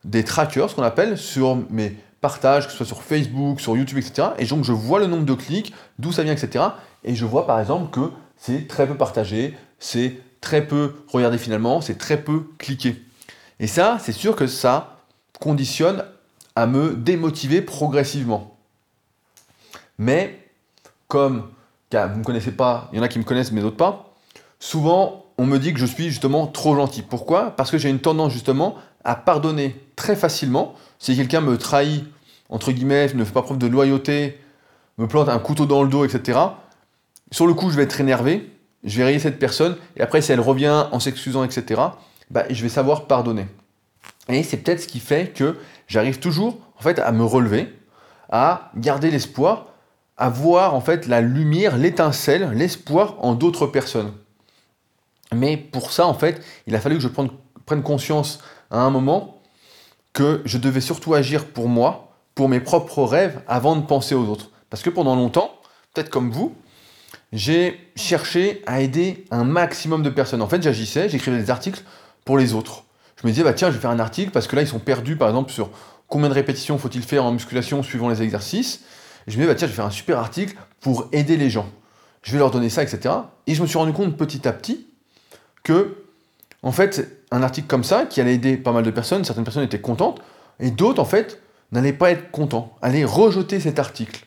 des 0.04 0.24
trackers, 0.24 0.70
ce 0.70 0.76
qu'on 0.76 0.84
appelle, 0.84 1.18
sur 1.18 1.58
mes 1.70 1.96
partages, 2.22 2.66
que 2.66 2.72
ce 2.72 2.78
soit 2.78 2.86
sur 2.86 3.02
Facebook, 3.04 3.62
sur 3.62 3.76
YouTube, 3.78 3.98
etc. 3.98 4.30
Et 4.38 4.46
donc 4.46 4.64
je 4.64 4.72
vois 4.72 5.00
le 5.00 5.08
nombre 5.08 5.26
de 5.26 5.34
clics, 5.34 5.74
d'où 6.00 6.12
ça 6.12 6.24
vient, 6.24 6.34
etc. 6.34 6.66
Et 7.04 7.16
je 7.16 7.26
vois 7.26 7.46
par 7.46 7.60
exemple 7.60 7.92
que 7.92 8.12
c'est 8.38 8.68
très 8.68 8.88
peu 8.88 8.96
partagé, 8.96 9.58
c'est 9.80 10.18
très 10.42 10.66
peu 10.66 10.96
regardé 11.08 11.38
finalement, 11.38 11.82
c'est 11.82 11.98
très 11.98 12.18
peu 12.18 12.46
cliqué. 12.58 13.02
Et 13.60 13.68
ça, 13.68 13.98
c'est 14.02 14.12
sûr 14.12 14.36
que 14.36 14.48
ça 14.48 14.98
conditionne 15.40 16.04
à 16.56 16.68
me 16.68 16.96
démotiver 16.96 17.62
progressivement. 17.62 18.58
Mais 19.98 20.40
comme 21.08 21.50
vous 21.92 21.98
ne 21.98 22.16
me 22.16 22.24
connaissez 22.24 22.52
pas, 22.52 22.90
il 22.92 22.98
y 22.98 23.00
en 23.00 23.04
a 23.04 23.08
qui 23.08 23.20
me 23.20 23.24
connaissent 23.24 23.52
mais 23.52 23.62
d'autres 23.62 23.78
pas, 23.78 24.14
souvent 24.60 25.26
on 25.38 25.46
me 25.46 25.58
dit 25.58 25.74
que 25.74 25.80
je 25.80 25.86
suis 25.86 26.10
justement 26.10 26.48
trop 26.48 26.76
gentil. 26.76 27.02
Pourquoi? 27.02 27.52
Parce 27.52 27.72
que 27.72 27.78
j'ai 27.78 27.90
une 27.90 28.00
tendance 28.00 28.32
justement 28.32 28.76
à 29.04 29.16
pardonner 29.16 29.76
très 29.96 30.16
facilement. 30.16 30.76
Si 31.00 31.16
quelqu'un 31.16 31.42
me 31.42 31.58
trahit, 31.58 32.06
entre 32.50 32.72
guillemets, 32.72 33.14
ne 33.14 33.24
fait 33.24 33.34
pas 33.34 33.42
preuve 33.42 33.58
de 33.58 33.68
loyauté, 33.68 34.40
me 34.98 35.08
plante 35.08 35.30
un 35.30 35.40
couteau 35.40 35.66
dans 35.66 35.84
le 35.84 35.90
dos, 35.90 36.06
etc., 36.06 36.40
sur 37.32 37.48
le 37.48 37.54
coup, 37.54 37.70
je 37.72 37.76
vais 37.76 37.84
être 37.84 38.00
énervé, 38.00 38.52
je 38.84 38.98
vais 38.98 39.04
rayer 39.04 39.20
cette 39.20 39.40
personne, 39.40 39.78
et 39.98 40.02
après, 40.02 40.22
si 40.22 40.32
elle 40.32 40.40
revient 40.40 40.86
en 40.92 41.00
s'excusant, 41.00 41.44
etc., 41.44 41.82
bah, 42.30 42.46
je 42.50 42.62
vais 42.62 42.70
savoir 42.70 43.08
pardonner. 43.08 43.48
Et 44.30 44.44
c'est 44.44 44.58
peut-être 44.58 44.82
ce 44.82 44.88
qui 44.88 45.00
fait 45.00 45.34
que 45.34 45.58
j'arrive 45.88 46.20
toujours, 46.20 46.58
en 46.78 46.82
fait, 46.82 47.00
à 47.00 47.12
me 47.12 47.24
relever, 47.24 47.74
à 48.30 48.72
garder 48.76 49.12
l'espoir, 49.12 49.68
à 50.18 50.30
voir, 50.30 50.76
en 50.76 50.82
fait, 50.82 51.08
la 51.08 51.22
lumière, 51.22 51.78
l'étincelle, 51.78 52.52
l'espoir 52.54 53.16
en 53.20 53.34
d'autres 53.34 53.68
personnes. 53.68 54.14
Mais 55.34 55.58
pour 55.58 55.92
ça, 55.92 56.08
en 56.08 56.14
fait, 56.14 56.42
il 56.68 56.76
a 56.76 56.80
fallu 56.80 56.96
que 56.96 57.02
je 57.02 57.10
prenne 57.66 57.84
conscience 57.84 58.40
à 58.72 58.80
un 58.80 58.90
moment 58.90 59.35
que 60.16 60.42
je 60.46 60.58
devais 60.58 60.82
surtout 60.82 61.14
agir 61.14 61.46
pour 61.46 61.68
moi, 61.68 62.16
pour 62.36 62.48
mes 62.48 62.62
propres 62.62 63.04
rêves, 63.04 63.42
avant 63.48 63.76
de 63.76 63.86
penser 63.86 64.16
aux 64.16 64.28
autres. 64.28 64.50
Parce 64.70 64.82
que 64.82 64.90
pendant 64.90 65.14
longtemps, 65.14 65.52
peut-être 65.94 66.10
comme 66.10 66.32
vous, 66.32 66.56
j'ai 67.34 67.92
cherché 67.98 68.64
à 68.66 68.80
aider 68.80 69.26
un 69.30 69.44
maximum 69.44 70.04
de 70.04 70.10
personnes. 70.10 70.42
En 70.42 70.48
fait, 70.48 70.64
j'agissais, 70.64 71.10
j'écrivais 71.10 71.38
des 71.38 71.52
articles 71.52 71.84
pour 72.24 72.38
les 72.38 72.54
autres. 72.54 72.86
Je 73.22 73.28
me 73.28 73.32
disais, 73.32 73.44
bah 73.44 73.54
tiens, 73.54 73.68
je 73.70 73.76
vais 73.76 73.82
faire 73.82 73.92
un 73.92 74.00
article 74.00 74.32
parce 74.32 74.48
que 74.48 74.56
là, 74.56 74.62
ils 74.62 74.68
sont 74.70 74.80
perdus, 74.80 75.18
par 75.18 75.28
exemple, 75.28 75.52
sur 75.52 75.70
combien 76.08 76.30
de 76.30 76.34
répétitions 76.34 76.78
faut-il 76.78 77.04
faire 77.04 77.26
en 77.26 77.34
musculation 77.34 77.84
suivant 77.84 78.08
les 78.08 78.22
exercices. 78.22 78.86
Je 79.28 79.34
me 79.34 79.42
disais, 79.42 79.48
bah 79.48 79.56
tiens, 79.56 79.68
je 79.68 79.74
vais 79.74 79.76
faire 79.76 79.86
un 79.86 79.92
super 79.92 80.18
article 80.18 80.56
pour 80.80 81.10
aider 81.12 81.36
les 81.36 81.50
gens. 81.50 81.70
Je 82.22 82.32
vais 82.32 82.38
leur 82.38 82.52
donner 82.52 82.70
ça, 82.70 82.84
etc. 82.84 83.14
Et 83.48 83.54
je 83.54 83.62
me 83.62 83.68
suis 83.68 83.78
rendu 83.78 83.92
compte 83.92 84.16
petit 84.16 84.48
à 84.48 84.54
petit 84.54 84.88
que, 85.64 86.05
en 86.66 86.72
fait, 86.72 87.22
un 87.30 87.44
article 87.44 87.68
comme 87.68 87.84
ça, 87.84 88.08
qui 88.08 88.20
allait 88.20 88.34
aider 88.34 88.58
pas 88.58 88.72
mal 88.72 88.84
de 88.84 88.90
personnes, 88.90 89.24
certaines 89.24 89.44
personnes 89.44 89.64
étaient 89.64 89.80
contentes, 89.80 90.20
et 90.60 90.72
d'autres, 90.72 91.00
en 91.00 91.06
fait, 91.06 91.40
n'allaient 91.72 91.94
pas 91.94 92.10
être 92.10 92.32
contents, 92.32 92.76
allaient 92.82 93.06
rejeter 93.06 93.60
cet 93.60 93.78
article. 93.78 94.26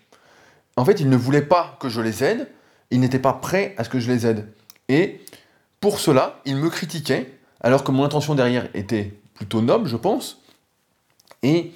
En 0.77 0.85
fait, 0.85 1.01
ils 1.01 1.09
ne 1.09 1.16
voulaient 1.16 1.42
pas 1.42 1.77
que 1.81 1.88
je 1.88 2.01
les 2.01 2.22
aide, 2.22 2.48
ils 2.92 3.01
n'étaient 3.01 3.18
pas 3.18 3.33
prêts 3.33 3.74
à 3.77 3.83
ce 3.83 3.88
que 3.88 3.98
je 3.98 4.11
les 4.11 4.24
aide. 4.24 4.46
Et 4.88 5.20
pour 5.81 5.98
cela, 5.98 6.40
ils 6.44 6.55
me 6.55 6.70
critiquaient, 6.70 7.35
alors 7.61 7.83
que 7.83 7.90
mon 7.90 8.05
intention 8.05 8.37
derrière 8.37 8.68
était 8.72 9.14
plutôt 9.35 9.61
noble, 9.61 9.88
je 9.88 9.96
pense. 9.96 10.40
Et 11.42 11.72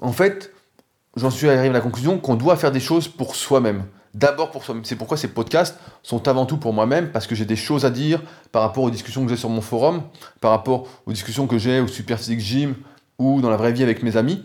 en 0.00 0.12
fait, 0.12 0.50
j'en 1.14 1.30
suis 1.30 1.46
arrivé 1.46 1.68
à 1.68 1.72
la 1.72 1.82
conclusion 1.82 2.18
qu'on 2.18 2.36
doit 2.36 2.56
faire 2.56 2.72
des 2.72 2.80
choses 2.80 3.06
pour 3.06 3.36
soi-même 3.36 3.84
d'abord 4.14 4.50
pour 4.50 4.64
soi-même. 4.64 4.84
C'est 4.84 4.96
pourquoi 4.96 5.16
ces 5.16 5.28
podcasts 5.28 5.78
sont 6.02 6.28
avant 6.28 6.46
tout 6.46 6.56
pour 6.56 6.72
moi-même, 6.72 7.10
parce 7.10 7.26
que 7.26 7.34
j'ai 7.34 7.44
des 7.44 7.56
choses 7.56 7.84
à 7.84 7.90
dire 7.90 8.22
par 8.52 8.62
rapport 8.62 8.84
aux 8.84 8.90
discussions 8.90 9.24
que 9.24 9.30
j'ai 9.30 9.36
sur 9.36 9.48
mon 9.48 9.60
forum, 9.60 10.02
par 10.40 10.50
rapport 10.50 10.86
aux 11.06 11.12
discussions 11.12 11.46
que 11.46 11.58
j'ai 11.58 11.80
au 11.80 11.88
Super 11.88 12.18
Physique 12.18 12.40
Gym 12.40 12.74
ou 13.18 13.40
dans 13.40 13.50
la 13.50 13.56
vraie 13.56 13.72
vie 13.72 13.82
avec 13.82 14.02
mes 14.02 14.16
amis. 14.16 14.42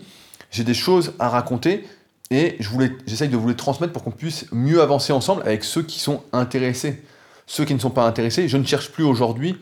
J'ai 0.50 0.64
des 0.64 0.74
choses 0.74 1.14
à 1.18 1.28
raconter 1.28 1.84
et 2.30 2.58
j'essaye 3.06 3.28
de 3.28 3.36
vous 3.36 3.48
les 3.48 3.56
transmettre 3.56 3.92
pour 3.92 4.02
qu'on 4.02 4.10
puisse 4.10 4.46
mieux 4.52 4.80
avancer 4.80 5.12
ensemble 5.12 5.42
avec 5.42 5.64
ceux 5.64 5.82
qui 5.82 5.98
sont 5.98 6.22
intéressés. 6.32 7.02
Ceux 7.46 7.64
qui 7.64 7.74
ne 7.74 7.78
sont 7.78 7.90
pas 7.90 8.06
intéressés, 8.06 8.48
je 8.48 8.56
ne 8.56 8.64
cherche 8.64 8.90
plus 8.90 9.04
aujourd'hui 9.04 9.56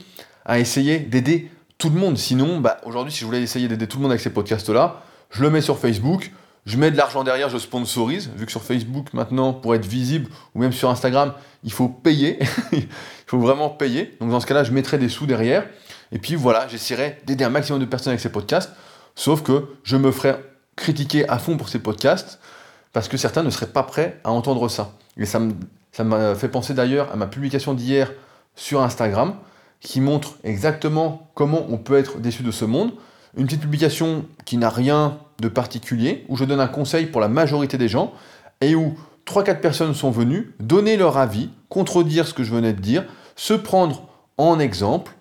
à 0.44 0.58
essayer 0.58 0.98
d'aider 0.98 1.50
tout 1.78 1.90
le 1.90 1.98
monde. 1.98 2.16
Sinon, 2.16 2.60
bah, 2.60 2.80
aujourd'hui, 2.84 3.12
si 3.12 3.20
je 3.20 3.26
voulais 3.26 3.42
essayer 3.42 3.68
d'aider 3.68 3.88
tout 3.88 3.98
le 3.98 4.02
monde 4.02 4.12
avec 4.12 4.22
ces 4.22 4.30
podcasts-là, 4.30 5.02
je 5.30 5.42
le 5.42 5.50
mets 5.50 5.60
sur 5.60 5.78
Facebook, 5.78 6.30
je 6.64 6.76
mets 6.76 6.90
de 6.90 6.96
l'argent 6.96 7.24
derrière, 7.24 7.48
je 7.48 7.58
sponsorise, 7.58 8.30
vu 8.36 8.46
que 8.46 8.52
sur 8.52 8.62
Facebook 8.62 9.12
maintenant, 9.14 9.52
pour 9.52 9.74
être 9.74 9.86
visible, 9.86 10.30
ou 10.54 10.60
même 10.60 10.72
sur 10.72 10.90
Instagram, 10.90 11.32
il 11.64 11.72
faut 11.72 11.88
payer, 11.88 12.38
il 12.72 12.86
faut 13.26 13.38
vraiment 13.38 13.68
payer. 13.68 14.16
Donc 14.20 14.30
dans 14.30 14.40
ce 14.40 14.46
cas-là, 14.46 14.62
je 14.62 14.72
mettrai 14.72 14.98
des 14.98 15.08
sous 15.08 15.26
derrière, 15.26 15.66
et 16.12 16.18
puis 16.18 16.36
voilà, 16.36 16.68
j'essaierai 16.68 17.20
d'aider 17.26 17.44
un 17.44 17.50
maximum 17.50 17.80
de 17.80 17.86
personnes 17.86 18.12
avec 18.12 18.20
ces 18.20 18.30
podcasts, 18.30 18.70
sauf 19.14 19.42
que 19.42 19.66
je 19.82 19.96
me 19.96 20.12
ferai 20.12 20.36
critiquer 20.76 21.28
à 21.28 21.38
fond 21.38 21.56
pour 21.56 21.68
ces 21.68 21.80
podcasts, 21.80 22.38
parce 22.92 23.08
que 23.08 23.16
certains 23.16 23.42
ne 23.42 23.50
seraient 23.50 23.66
pas 23.66 23.82
prêts 23.82 24.20
à 24.22 24.30
entendre 24.30 24.68
ça. 24.68 24.92
Et 25.16 25.26
ça 25.26 25.40
m'a 26.04 26.34
fait 26.34 26.48
penser 26.48 26.74
d'ailleurs 26.74 27.10
à 27.12 27.16
ma 27.16 27.26
publication 27.26 27.74
d'hier 27.74 28.12
sur 28.54 28.82
Instagram, 28.82 29.34
qui 29.80 30.00
montre 30.00 30.36
exactement 30.44 31.28
comment 31.34 31.66
on 31.68 31.76
peut 31.76 31.98
être 31.98 32.18
déçu 32.18 32.42
de 32.42 32.52
ce 32.52 32.64
monde. 32.64 32.92
Une 33.36 33.46
petite 33.46 33.60
publication 33.60 34.26
qui 34.44 34.58
n'a 34.58 34.68
rien 34.68 35.18
de 35.40 35.48
particulier, 35.48 36.24
où 36.28 36.36
je 36.36 36.44
donne 36.44 36.60
un 36.60 36.68
conseil 36.68 37.06
pour 37.06 37.20
la 37.20 37.28
majorité 37.28 37.78
des 37.78 37.88
gens, 37.88 38.12
et 38.60 38.74
où 38.74 38.94
3-4 39.26 39.60
personnes 39.60 39.94
sont 39.94 40.10
venues 40.10 40.54
donner 40.60 40.96
leur 40.96 41.16
avis, 41.16 41.50
contredire 41.68 42.26
ce 42.26 42.34
que 42.34 42.44
je 42.44 42.54
venais 42.54 42.72
de 42.72 42.80
dire, 42.80 43.04
se 43.36 43.54
prendre 43.54 44.08
en 44.38 44.58
exemple, 44.58 45.12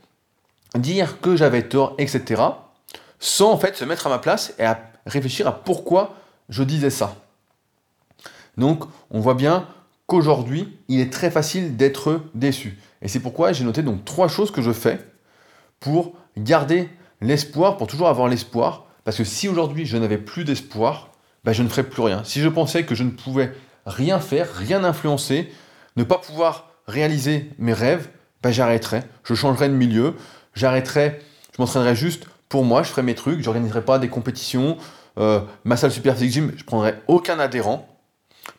dire 0.75 1.21
que 1.21 1.35
j'avais 1.35 1.67
tort, 1.67 1.95
etc., 1.97 2.41
sans 3.19 3.51
en 3.51 3.57
fait 3.57 3.75
se 3.75 3.85
mettre 3.85 4.07
à 4.07 4.09
ma 4.09 4.19
place 4.19 4.53
et 4.57 4.65
à 4.65 4.91
réfléchir 5.05 5.47
à 5.47 5.51
pourquoi 5.51 6.15
je 6.49 6.63
disais 6.63 6.89
ça. 6.89 7.15
Donc 8.57 8.83
on 9.11 9.19
voit 9.19 9.35
bien 9.35 9.67
qu'aujourd'hui, 10.07 10.77
il 10.87 10.99
est 10.99 11.13
très 11.13 11.31
facile 11.31 11.77
d'être 11.77 12.21
déçu. 12.33 12.77
Et 13.01 13.07
c'est 13.07 13.19
pourquoi 13.19 13.53
j'ai 13.53 13.63
noté 13.63 13.83
donc 13.83 14.03
trois 14.05 14.27
choses 14.27 14.51
que 14.51 14.61
je 14.61 14.71
fais 14.71 14.99
pour 15.79 16.13
garder 16.37 16.89
l'espoir, 17.21 17.77
pour 17.77 17.87
toujours 17.87 18.07
avoir 18.07 18.27
l'espoir. 18.27 18.85
Parce 19.03 19.17
que 19.17 19.23
si 19.23 19.47
aujourd'hui 19.47 19.85
je 19.85 19.97
n'avais 19.97 20.17
plus 20.17 20.43
d'espoir, 20.43 21.09
ben, 21.43 21.53
je 21.53 21.63
ne 21.63 21.69
ferais 21.69 21.83
plus 21.83 22.01
rien. 22.01 22.23
Si 22.23 22.41
je 22.41 22.49
pensais 22.49 22.83
que 22.83 22.95
je 22.95 23.03
ne 23.03 23.11
pouvais 23.11 23.53
rien 23.85 24.19
faire, 24.19 24.47
rien 24.53 24.83
influencer, 24.83 25.51
ne 25.95 26.03
pas 26.03 26.17
pouvoir 26.17 26.69
réaliser 26.87 27.49
mes 27.57 27.73
rêves, 27.73 28.09
ben, 28.43 28.51
j'arrêterais. 28.51 29.03
Je 29.23 29.33
changerais 29.33 29.69
de 29.69 29.73
milieu, 29.73 30.15
j'arrêterais, 30.53 31.19
je 31.55 31.61
m'entraînerais 31.61 31.95
juste 31.95 32.25
pour 32.49 32.65
moi, 32.65 32.83
je 32.83 32.89
ferais 32.89 33.03
mes 33.03 33.15
trucs, 33.15 33.41
j'organiserais 33.41 33.83
pas 33.83 33.97
des 33.97 34.09
compétitions. 34.09 34.77
Euh, 35.17 35.41
ma 35.63 35.77
salle 35.77 35.91
Super 35.91 36.17
Gym, 36.17 36.51
je 36.57 36.63
prendrais 36.63 37.01
aucun 37.07 37.39
adhérent. 37.39 37.87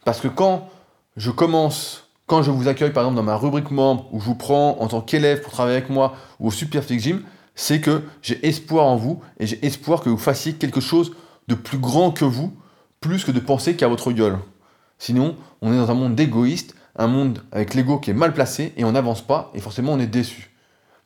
Parce 0.05 0.21
que 0.21 0.29
quand 0.29 0.71
je 1.17 1.31
commence, 1.31 2.09
quand 2.27 2.43
je 2.43 2.51
vous 2.51 2.69
accueille 2.69 2.93
par 2.93 3.03
exemple 3.03 3.17
dans 3.17 3.23
ma 3.23 3.37
rubrique 3.37 3.71
membre, 3.71 4.09
où 4.13 4.21
je 4.21 4.25
vous 4.25 4.35
prends 4.35 4.79
en 4.81 4.89
tant 4.89 5.01
qu'élève 5.01 5.43
pour 5.43 5.53
travailler 5.53 5.77
avec 5.77 5.91
moi, 5.91 6.15
ou 6.41 6.49
au 6.49 6.51
Super 6.51 6.83
Physique 6.83 7.03
Gym, 7.03 7.23
c'est 7.55 7.81
que 7.81 8.03
j'ai 8.23 8.47
espoir 8.47 8.87
en 8.87 8.97
vous 8.97 9.21
et 9.39 9.47
j'ai 9.47 9.65
espoir 9.65 10.01
que 10.01 10.09
vous 10.09 10.19
fassiez 10.19 10.55
quelque 10.55 10.81
chose 10.81 11.13
de 11.49 11.55
plus 11.55 11.79
grand 11.79 12.11
que 12.11 12.25
vous, 12.25 12.53
plus 13.01 13.25
que 13.25 13.31
de 13.31 13.41
penser 13.41 13.77
qu'à 13.77 13.89
votre 13.89 14.13
gueule. 14.13 14.39
Sinon, 14.99 15.37
on 15.61 15.73
est 15.73 15.77
dans 15.77 15.91
un 15.91 15.95
monde 15.95 16.15
d'égoïstes, 16.15 16.75
un 16.97 17.09
monde 17.09 17.43
avec 17.53 17.75
l'ego 17.75 17.99
qui 17.99 18.11
est 18.11 18.15
mal 18.15 18.33
placé 18.33 18.73
et 18.77 18.85
on 18.85 18.93
n'avance 18.93 19.23
pas 19.23 19.51
et 19.55 19.61
forcément 19.61 19.93
on 19.93 19.99
est 19.99 20.07
déçu. 20.07 20.51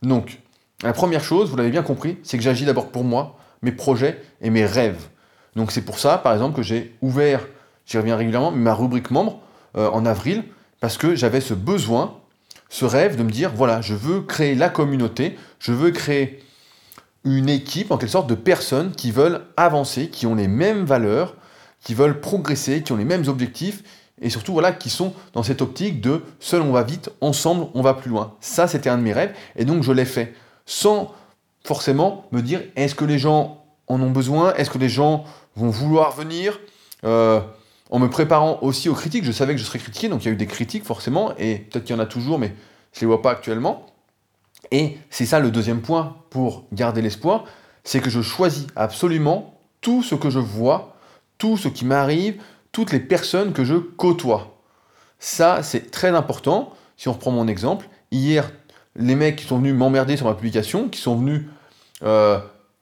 Donc, 0.02 0.40
la 0.82 0.92
première 0.92 1.24
chose, 1.24 1.48
vous 1.48 1.56
l'avez 1.56 1.70
bien 1.70 1.82
compris, 1.82 2.18
c'est 2.22 2.36
que 2.36 2.42
j'agis 2.42 2.66
d'abord 2.66 2.88
pour 2.88 3.02
moi, 3.02 3.38
mes 3.62 3.72
projets 3.72 4.22
et 4.42 4.50
mes 4.50 4.66
rêves. 4.66 5.08
Donc 5.54 5.72
c'est 5.72 5.82
pour 5.82 5.98
ça, 5.98 6.18
par 6.18 6.34
exemple, 6.34 6.54
que 6.54 6.62
j'ai 6.62 6.94
ouvert, 7.00 7.46
j'y 7.86 7.96
reviens 7.96 8.16
régulièrement, 8.16 8.50
ma 8.50 8.74
rubrique 8.74 9.10
membre 9.10 9.40
euh, 9.76 9.88
en 9.90 10.04
avril, 10.04 10.44
parce 10.80 10.98
que 10.98 11.14
j'avais 11.14 11.40
ce 11.40 11.54
besoin 11.54 12.18
ce 12.76 12.84
rêve 12.84 13.16
de 13.16 13.22
me 13.22 13.30
dire, 13.30 13.52
voilà, 13.54 13.80
je 13.80 13.94
veux 13.94 14.20
créer 14.20 14.54
la 14.54 14.68
communauté, 14.68 15.38
je 15.58 15.72
veux 15.72 15.92
créer 15.92 16.44
une 17.24 17.48
équipe, 17.48 17.90
en 17.90 17.96
quelque 17.96 18.10
sorte, 18.10 18.28
de 18.28 18.34
personnes 18.34 18.92
qui 18.92 19.10
veulent 19.10 19.40
avancer, 19.56 20.10
qui 20.10 20.26
ont 20.26 20.34
les 20.34 20.46
mêmes 20.46 20.84
valeurs, 20.84 21.36
qui 21.80 21.94
veulent 21.94 22.20
progresser, 22.20 22.82
qui 22.82 22.92
ont 22.92 22.98
les 22.98 23.06
mêmes 23.06 23.28
objectifs, 23.28 23.82
et 24.20 24.28
surtout, 24.28 24.52
voilà, 24.52 24.72
qui 24.72 24.90
sont 24.90 25.14
dans 25.32 25.42
cette 25.42 25.62
optique 25.62 26.02
de 26.02 26.20
seul 26.38 26.60
on 26.60 26.70
va 26.70 26.82
vite, 26.82 27.08
ensemble 27.22 27.68
on 27.72 27.80
va 27.80 27.94
plus 27.94 28.10
loin. 28.10 28.34
Ça, 28.40 28.68
c'était 28.68 28.90
un 28.90 28.98
de 28.98 29.02
mes 29.02 29.14
rêves, 29.14 29.34
et 29.56 29.64
donc 29.64 29.82
je 29.82 29.92
l'ai 29.92 30.04
fait, 30.04 30.34
sans 30.66 31.14
forcément 31.64 32.26
me 32.30 32.42
dire, 32.42 32.60
est-ce 32.76 32.94
que 32.94 33.06
les 33.06 33.18
gens 33.18 33.64
en 33.86 34.02
ont 34.02 34.10
besoin, 34.10 34.52
est-ce 34.52 34.68
que 34.68 34.76
les 34.76 34.90
gens 34.90 35.24
vont 35.54 35.70
vouloir 35.70 36.14
venir? 36.14 36.60
Euh, 37.04 37.40
en 37.90 37.98
me 37.98 38.10
préparant 38.10 38.58
aussi 38.62 38.88
aux 38.88 38.94
critiques, 38.94 39.24
je 39.24 39.32
savais 39.32 39.54
que 39.54 39.60
je 39.60 39.64
serais 39.64 39.78
critiqué, 39.78 40.08
donc 40.08 40.24
il 40.24 40.26
y 40.26 40.30
a 40.30 40.32
eu 40.32 40.36
des 40.36 40.46
critiques 40.46 40.84
forcément, 40.84 41.32
et 41.38 41.58
peut-être 41.58 41.84
qu'il 41.84 41.94
y 41.94 41.98
en 41.98 42.02
a 42.02 42.06
toujours, 42.06 42.38
mais 42.38 42.54
je 42.92 42.98
ne 42.98 43.00
les 43.02 43.06
vois 43.06 43.22
pas 43.22 43.30
actuellement. 43.30 43.86
Et 44.70 44.98
c'est 45.10 45.26
ça 45.26 45.38
le 45.38 45.50
deuxième 45.50 45.80
point 45.80 46.16
pour 46.30 46.64
garder 46.72 47.02
l'espoir, 47.02 47.44
c'est 47.84 48.00
que 48.00 48.10
je 48.10 48.20
choisis 48.20 48.66
absolument 48.74 49.60
tout 49.80 50.02
ce 50.02 50.14
que 50.14 50.30
je 50.30 50.40
vois, 50.40 50.96
tout 51.38 51.56
ce 51.56 51.68
qui 51.68 51.84
m'arrive, 51.84 52.42
toutes 52.72 52.92
les 52.92 53.00
personnes 53.00 53.52
que 53.52 53.64
je 53.64 53.76
côtoie. 53.76 54.58
Ça, 55.18 55.62
c'est 55.62 55.90
très 55.90 56.08
important. 56.08 56.72
Si 56.96 57.08
on 57.08 57.12
reprend 57.12 57.30
mon 57.30 57.46
exemple, 57.46 57.88
hier, 58.10 58.50
les 58.96 59.14
mecs 59.14 59.36
qui 59.36 59.44
sont 59.44 59.58
venus 59.58 59.74
m'emmerder 59.74 60.16
sur 60.16 60.26
ma 60.26 60.34
publication, 60.34 60.88
qui 60.88 61.00
sont 61.00 61.16
venus 61.16 61.44
euh, 62.02 62.38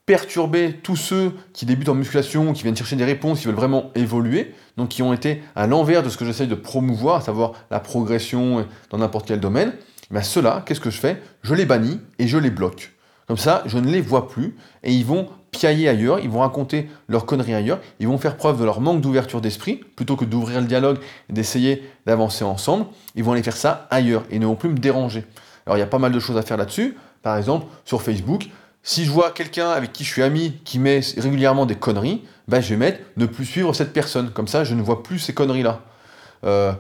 perturber 0.07 0.75
tous 0.83 0.97
ceux 0.97 1.33
qui 1.53 1.65
débutent 1.67 1.89
en 1.89 1.95
musculation, 1.95 2.53
qui 2.53 2.63
viennent 2.63 2.77
chercher 2.77 2.97
des 2.97 3.05
réponses, 3.05 3.41
qui 3.41 3.47
veulent 3.47 3.55
vraiment 3.55 3.91
évoluer, 3.95 4.55
donc 4.77 4.91
qui 4.91 5.03
ont 5.03 5.13
été 5.13 5.43
à 5.57 5.67
l'envers 5.67 6.03
de 6.03 6.11
ce 6.11 6.17
que 6.17 6.25
j'essaye 6.25 6.49
de 6.49 6.55
promouvoir, 6.55 7.17
à 7.17 7.21
savoir 7.21 7.53
la 7.71 7.81
progression 7.81 8.67
dans 8.91 8.99
n'importe 8.99 9.27
quel 9.27 9.41
domaine, 9.41 9.73
ben 10.11 10.23
ceux-là, 10.23 10.63
qu'est-ce 10.67 10.81
que 10.81 10.91
je 10.91 11.01
fais? 11.01 11.23
Je 11.43 11.55
les 11.55 11.65
bannis 11.65 12.01
et 12.19 12.29
je 12.29 12.37
les 12.37 12.51
bloque. 12.51 12.93
Comme 13.27 13.39
ça, 13.39 13.63
je 13.65 13.79
ne 13.79 13.91
les 13.91 14.03
vois 14.03 14.29
plus 14.29 14.55
et 14.83 14.93
ils 14.93 15.07
vont 15.07 15.29
piailler 15.51 15.89
ailleurs, 15.89 16.19
ils 16.19 16.29
vont 16.29 16.41
raconter 16.41 16.91
leurs 17.09 17.25
conneries 17.25 17.55
ailleurs, 17.55 17.81
ils 18.01 18.09
vont 18.09 18.19
faire 18.19 18.37
preuve 18.37 18.59
de 18.59 18.65
leur 18.65 18.81
manque 18.81 19.01
d'ouverture 19.01 19.41
d'esprit, 19.41 19.77
plutôt 19.97 20.17
que 20.17 20.25
d'ouvrir 20.25 20.61
le 20.61 20.67
dialogue 20.67 20.99
et 21.31 21.33
d'essayer 21.33 21.89
d'avancer 22.07 22.45
ensemble, 22.45 22.87
ils 23.15 23.25
vont 23.25 23.33
aller 23.33 23.43
faire 23.43 23.57
ça 23.57 23.87
ailleurs 23.91 24.25
et 24.31 24.39
ne 24.39 24.47
vont 24.47 24.57
plus 24.57 24.69
me 24.69 24.77
déranger. 24.77 25.25
Alors 25.65 25.79
il 25.79 25.81
y 25.81 25.85
a 25.85 25.87
pas 25.87 25.99
mal 25.99 26.13
de 26.13 26.21
choses 26.21 26.37
à 26.37 26.43
faire 26.43 26.59
là-dessus, 26.59 26.97
par 27.23 27.39
exemple 27.39 27.67
sur 27.85 28.03
Facebook, 28.03 28.49
si 28.85 29.07
je 29.07 29.11
vois 29.11 29.33
quelqu'un 29.33 29.71
avec 29.71 29.93
qui 29.93 30.05
je 30.05 30.11
suis 30.11 30.23
ami 30.23 30.61
qui 30.65 30.79
met 30.79 31.01
régulièrement 31.17 31.65
des 31.67 31.75
conneries, 31.75 32.23
ben 32.47 32.61
je 32.61 32.69
vais 32.69 32.77
mettre 32.77 33.01
ne 33.17 33.25
plus 33.25 33.47
suivre 33.47 33.73
cette 33.73 33.95
personne. 33.95 34.31
Comme 34.31 34.47
ça, 34.47 34.63
je 34.63 34.75
ne 34.75 34.83
vois 34.83 35.03
plus 35.03 35.19
ces 35.19 35.33
conneries-là. 35.33 35.81
Euh, 36.45 36.73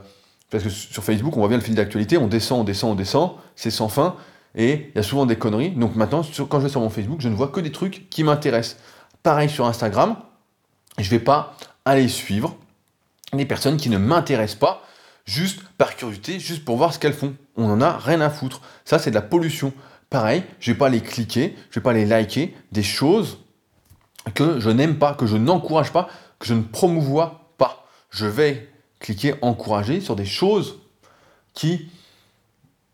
parce 0.50 0.62
que 0.62 0.70
sur 0.70 1.02
Facebook, 1.02 1.34
on 1.36 1.40
voit 1.40 1.48
bien 1.48 1.56
le 1.56 1.62
fil 1.62 1.74
d'actualité, 1.74 2.18
on 2.18 2.28
descend, 2.28 2.60
on 2.60 2.64
descend, 2.64 2.92
on 2.92 2.94
descend, 2.94 3.32
c'est 3.56 3.70
sans 3.70 3.88
fin, 3.88 4.16
et 4.54 4.90
il 4.94 4.96
y 4.96 4.98
a 4.98 5.02
souvent 5.02 5.24
des 5.24 5.36
conneries. 5.36 5.70
Donc 5.70 5.96
maintenant, 5.96 6.22
quand 6.48 6.58
je 6.58 6.64
vais 6.64 6.70
sur 6.70 6.80
mon 6.80 6.90
Facebook, 6.90 7.20
je 7.20 7.28
ne 7.28 7.34
vois 7.34 7.48
que 7.48 7.60
des 7.60 7.72
trucs 7.72 8.08
qui 8.10 8.22
m'intéressent. 8.22 8.76
Pareil 9.22 9.48
sur 9.48 9.64
Instagram, 9.64 10.16
je 10.98 11.04
ne 11.04 11.10
vais 11.10 11.18
pas 11.24 11.56
aller 11.86 12.08
suivre 12.08 12.54
des 13.32 13.46
personnes 13.46 13.78
qui 13.78 13.88
ne 13.88 13.96
m'intéressent 13.96 14.58
pas, 14.58 14.82
juste 15.24 15.60
par 15.78 15.96
curiosité, 15.96 16.38
juste 16.38 16.66
pour 16.66 16.76
voir 16.76 16.92
ce 16.92 16.98
qu'elles 16.98 17.14
font. 17.14 17.34
On 17.56 17.68
n'en 17.68 17.80
a 17.80 17.96
rien 17.96 18.20
à 18.20 18.28
foutre. 18.28 18.60
Ça, 18.84 18.98
c'est 18.98 19.10
de 19.10 19.14
la 19.14 19.22
pollution. 19.22 19.72
Pareil, 20.14 20.44
je 20.60 20.70
ne 20.70 20.74
vais 20.74 20.78
pas 20.78 20.90
les 20.90 21.00
cliquer, 21.00 21.56
je 21.70 21.76
ne 21.76 21.80
vais 21.80 21.82
pas 21.82 21.92
les 21.92 22.06
liker, 22.06 22.54
des 22.70 22.84
choses 22.84 23.40
que 24.36 24.60
je 24.60 24.70
n'aime 24.70 24.96
pas, 24.96 25.12
que 25.12 25.26
je 25.26 25.36
n'encourage 25.36 25.92
pas, 25.92 26.08
que 26.38 26.46
je 26.46 26.54
ne 26.54 26.62
promouvois 26.62 27.50
pas. 27.58 27.84
Je 28.10 28.26
vais 28.26 28.68
cliquer 29.00 29.34
encourager 29.42 30.00
sur 30.00 30.14
des 30.14 30.24
choses 30.24 30.78
qui 31.52 31.88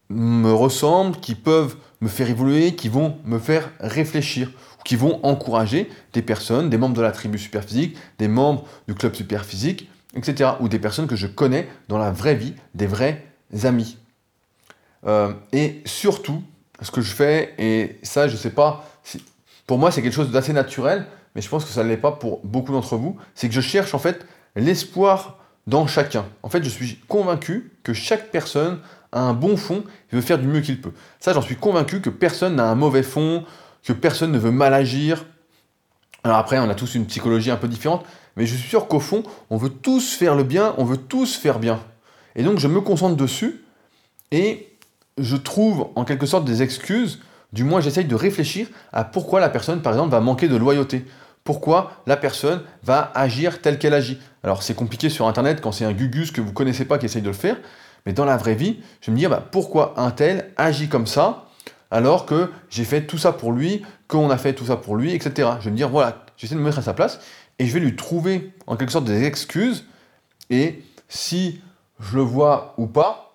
me 0.08 0.50
ressemblent, 0.50 1.20
qui 1.20 1.34
peuvent 1.34 1.76
me 2.00 2.08
faire 2.08 2.30
évoluer, 2.30 2.74
qui 2.74 2.88
vont 2.88 3.18
me 3.26 3.38
faire 3.38 3.70
réfléchir, 3.80 4.50
qui 4.86 4.96
vont 4.96 5.20
encourager 5.22 5.90
des 6.14 6.22
personnes, 6.22 6.70
des 6.70 6.78
membres 6.78 6.96
de 6.96 7.02
la 7.02 7.12
tribu 7.12 7.38
superphysique, 7.38 7.98
des 8.18 8.28
membres 8.28 8.64
du 8.88 8.94
club 8.94 9.14
superphysique, 9.14 9.90
etc. 10.16 10.52
Ou 10.60 10.70
des 10.70 10.78
personnes 10.78 11.06
que 11.06 11.16
je 11.16 11.26
connais 11.26 11.68
dans 11.88 11.98
la 11.98 12.12
vraie 12.12 12.34
vie, 12.34 12.54
des 12.74 12.86
vrais 12.86 13.26
amis. 13.64 13.98
Euh, 15.04 15.34
et 15.52 15.82
surtout, 15.84 16.42
ce 16.82 16.90
que 16.90 17.00
je 17.00 17.12
fais, 17.12 17.54
et 17.58 17.98
ça, 18.02 18.28
je 18.28 18.36
sais 18.36 18.50
pas, 18.50 18.84
pour 19.66 19.78
moi, 19.78 19.90
c'est 19.90 20.02
quelque 20.02 20.14
chose 20.14 20.30
d'assez 20.30 20.52
naturel, 20.52 21.06
mais 21.34 21.42
je 21.42 21.48
pense 21.48 21.64
que 21.64 21.70
ça 21.70 21.84
ne 21.84 21.88
l'est 21.88 21.96
pas 21.96 22.12
pour 22.12 22.40
beaucoup 22.44 22.72
d'entre 22.72 22.96
vous, 22.96 23.16
c'est 23.34 23.48
que 23.48 23.54
je 23.54 23.60
cherche 23.60 23.94
en 23.94 23.98
fait 23.98 24.26
l'espoir 24.56 25.38
dans 25.66 25.86
chacun. 25.86 26.24
En 26.42 26.48
fait, 26.48 26.64
je 26.64 26.68
suis 26.68 26.96
convaincu 27.08 27.72
que 27.82 27.92
chaque 27.92 28.30
personne 28.30 28.80
a 29.12 29.20
un 29.20 29.34
bon 29.34 29.56
fond 29.56 29.84
et 30.10 30.16
veut 30.16 30.22
faire 30.22 30.38
du 30.38 30.46
mieux 30.46 30.60
qu'il 30.60 30.80
peut. 30.80 30.92
Ça, 31.20 31.32
j'en 31.32 31.42
suis 31.42 31.56
convaincu 31.56 32.00
que 32.00 32.10
personne 32.10 32.56
n'a 32.56 32.64
un 32.64 32.74
mauvais 32.74 33.02
fond, 33.02 33.44
que 33.84 33.92
personne 33.92 34.32
ne 34.32 34.38
veut 34.38 34.50
mal 34.50 34.74
agir. 34.74 35.26
Alors 36.24 36.38
après, 36.38 36.58
on 36.58 36.68
a 36.68 36.74
tous 36.74 36.94
une 36.94 37.06
psychologie 37.06 37.50
un 37.50 37.56
peu 37.56 37.68
différente, 37.68 38.04
mais 38.36 38.46
je 38.46 38.54
suis 38.54 38.68
sûr 38.68 38.88
qu'au 38.88 39.00
fond, 39.00 39.22
on 39.50 39.56
veut 39.56 39.70
tous 39.70 40.14
faire 40.14 40.34
le 40.34 40.44
bien, 40.44 40.74
on 40.78 40.84
veut 40.84 40.96
tous 40.96 41.36
faire 41.36 41.58
bien. 41.58 41.80
Et 42.36 42.42
donc, 42.42 42.58
je 42.58 42.68
me 42.68 42.80
concentre 42.80 43.16
dessus 43.16 43.64
et 44.32 44.69
je 45.18 45.36
trouve 45.36 45.88
en 45.94 46.04
quelque 46.04 46.26
sorte 46.26 46.44
des 46.44 46.62
excuses, 46.62 47.20
du 47.52 47.64
moins 47.64 47.80
j'essaye 47.80 48.04
de 48.04 48.14
réfléchir 48.14 48.68
à 48.92 49.04
pourquoi 49.04 49.40
la 49.40 49.48
personne, 49.48 49.82
par 49.82 49.92
exemple, 49.92 50.10
va 50.10 50.20
manquer 50.20 50.48
de 50.48 50.56
loyauté. 50.56 51.04
Pourquoi 51.44 51.92
la 52.06 52.16
personne 52.16 52.62
va 52.82 53.10
agir 53.14 53.60
telle 53.62 53.78
qu'elle 53.78 53.94
agit. 53.94 54.18
Alors 54.42 54.62
c'est 54.62 54.74
compliqué 54.74 55.08
sur 55.08 55.26
Internet 55.26 55.60
quand 55.60 55.72
c'est 55.72 55.84
un 55.84 55.92
gugus 55.92 56.30
que 56.30 56.40
vous 56.40 56.52
connaissez 56.52 56.84
pas 56.84 56.98
qui 56.98 57.06
essaye 57.06 57.22
de 57.22 57.28
le 57.28 57.32
faire, 57.32 57.56
mais 58.06 58.12
dans 58.12 58.24
la 58.24 58.36
vraie 58.36 58.54
vie, 58.54 58.80
je 59.00 59.10
me 59.10 59.16
dis, 59.16 59.26
bah, 59.26 59.46
pourquoi 59.50 59.94
un 59.96 60.10
tel 60.10 60.50
agit 60.56 60.88
comme 60.88 61.06
ça 61.06 61.46
alors 61.90 62.24
que 62.24 62.50
j'ai 62.68 62.84
fait 62.84 63.02
tout 63.02 63.18
ça 63.18 63.32
pour 63.32 63.52
lui, 63.52 63.82
qu'on 64.06 64.30
a 64.30 64.38
fait 64.38 64.54
tout 64.54 64.66
ça 64.66 64.76
pour 64.76 64.96
lui, 64.96 65.12
etc. 65.12 65.48
Je 65.58 65.64
vais 65.64 65.70
me 65.70 65.76
dire, 65.76 65.88
voilà, 65.88 66.24
j'essaie 66.36 66.54
de 66.54 66.60
me 66.60 66.64
mettre 66.64 66.78
à 66.78 66.82
sa 66.82 66.94
place 66.94 67.20
et 67.58 67.66
je 67.66 67.74
vais 67.74 67.80
lui 67.80 67.96
trouver 67.96 68.52
en 68.66 68.76
quelque 68.76 68.92
sorte 68.92 69.04
des 69.04 69.24
excuses. 69.24 69.86
Et 70.50 70.82
si 71.08 71.60
je 71.98 72.16
le 72.16 72.22
vois 72.22 72.74
ou 72.78 72.86
pas, 72.86 73.29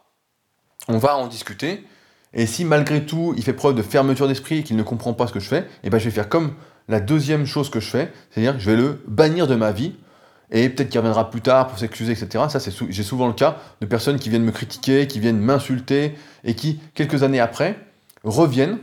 on 0.88 0.98
va 0.98 1.18
en 1.18 1.28
discuter. 1.28 1.86
Et 2.34 2.46
si 2.46 2.66
malgré 2.66 3.06
tout, 3.06 3.34
il 3.38 3.44
fait 3.44 3.54
preuve 3.54 3.76
de 3.76 3.82
fermeture 3.82 4.28
d'esprit 4.28 4.60
et 4.60 4.64
qu'il 4.64 4.76
ne 4.76 4.84
comprend 4.84 5.14
pas 5.14 5.28
ce 5.28 5.34
que 5.34 5.40
je 5.40 5.48
fais, 5.48 5.60
et 5.60 5.86
eh 5.86 5.90
ben 5.90 5.98
je 5.98 6.06
vais 6.06 6.12
faire 6.12 6.30
comme 6.30 6.54
la 6.88 7.00
deuxième 7.00 7.46
chose 7.46 7.70
que 7.70 7.80
je 7.80 7.90
fais, 7.90 8.12
c'est-à-dire 8.30 8.54
que 8.54 8.60
je 8.60 8.70
vais 8.70 8.78
le 8.78 9.02
bannir 9.08 9.48
de 9.48 9.56
ma 9.56 9.72
vie, 9.72 9.94
et 10.52 10.70
peut-être 10.70 10.90
qu'il 10.90 11.00
reviendra 11.00 11.30
plus 11.30 11.42
tard 11.42 11.68
pour 11.68 11.80
s'excuser, 11.80 12.12
etc. 12.12 12.46
Ça, 12.50 12.60
c'est 12.60 12.72
j'ai 12.90 13.04
souvent 13.04 13.28
le 13.28 13.34
cas 13.34 13.58
de 13.82 13.86
personnes 13.86 14.20
qui 14.20 14.30
viennent 14.30 14.44
me 14.44 14.52
critiquer, 14.52 15.08
qui 15.08 15.20
viennent 15.20 15.40
m'insulter, 15.40 16.16
et 16.44 16.56
qui, 16.56 16.80
quelques 16.94 17.24
années 17.24 17.40
après, 17.40 17.80
reviennent, 18.24 18.78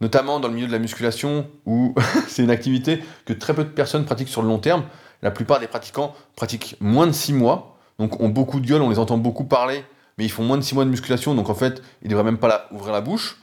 notamment 0.00 0.38
dans 0.38 0.48
le 0.48 0.54
milieu 0.54 0.68
de 0.68 0.72
la 0.72 0.78
musculation, 0.78 1.48
où 1.66 1.94
c'est 2.28 2.42
une 2.42 2.50
activité 2.50 3.02
que 3.24 3.32
très 3.32 3.54
peu 3.54 3.64
de 3.64 3.70
personnes 3.70 4.04
pratiquent 4.04 4.28
sur 4.28 4.42
le 4.42 4.48
long 4.48 4.58
terme. 4.58 4.84
La 5.22 5.32
plupart 5.32 5.58
des 5.58 5.66
pratiquants 5.66 6.14
pratiquent 6.36 6.76
moins 6.80 7.08
de 7.08 7.12
6 7.12 7.32
mois, 7.32 7.76
donc 7.98 8.20
ont 8.20 8.28
beaucoup 8.28 8.60
de 8.60 8.66
gueule, 8.66 8.82
on 8.82 8.90
les 8.90 9.00
entend 9.00 9.18
beaucoup 9.18 9.44
parler, 9.44 9.82
mais 10.18 10.24
ils 10.24 10.30
font 10.30 10.42
moins 10.42 10.58
de 10.58 10.62
6 10.62 10.74
mois 10.74 10.84
de 10.84 10.90
musculation, 10.90 11.34
donc 11.34 11.48
en 11.48 11.54
fait, 11.54 11.80
ils 12.02 12.08
devraient 12.08 12.24
même 12.24 12.38
pas 12.38 12.68
ouvrir 12.72 12.92
la 12.92 13.00
bouche 13.00 13.38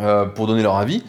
euh, 0.00 0.24
pour 0.24 0.46
donner 0.46 0.62
leur 0.62 0.76
avis. 0.76 1.02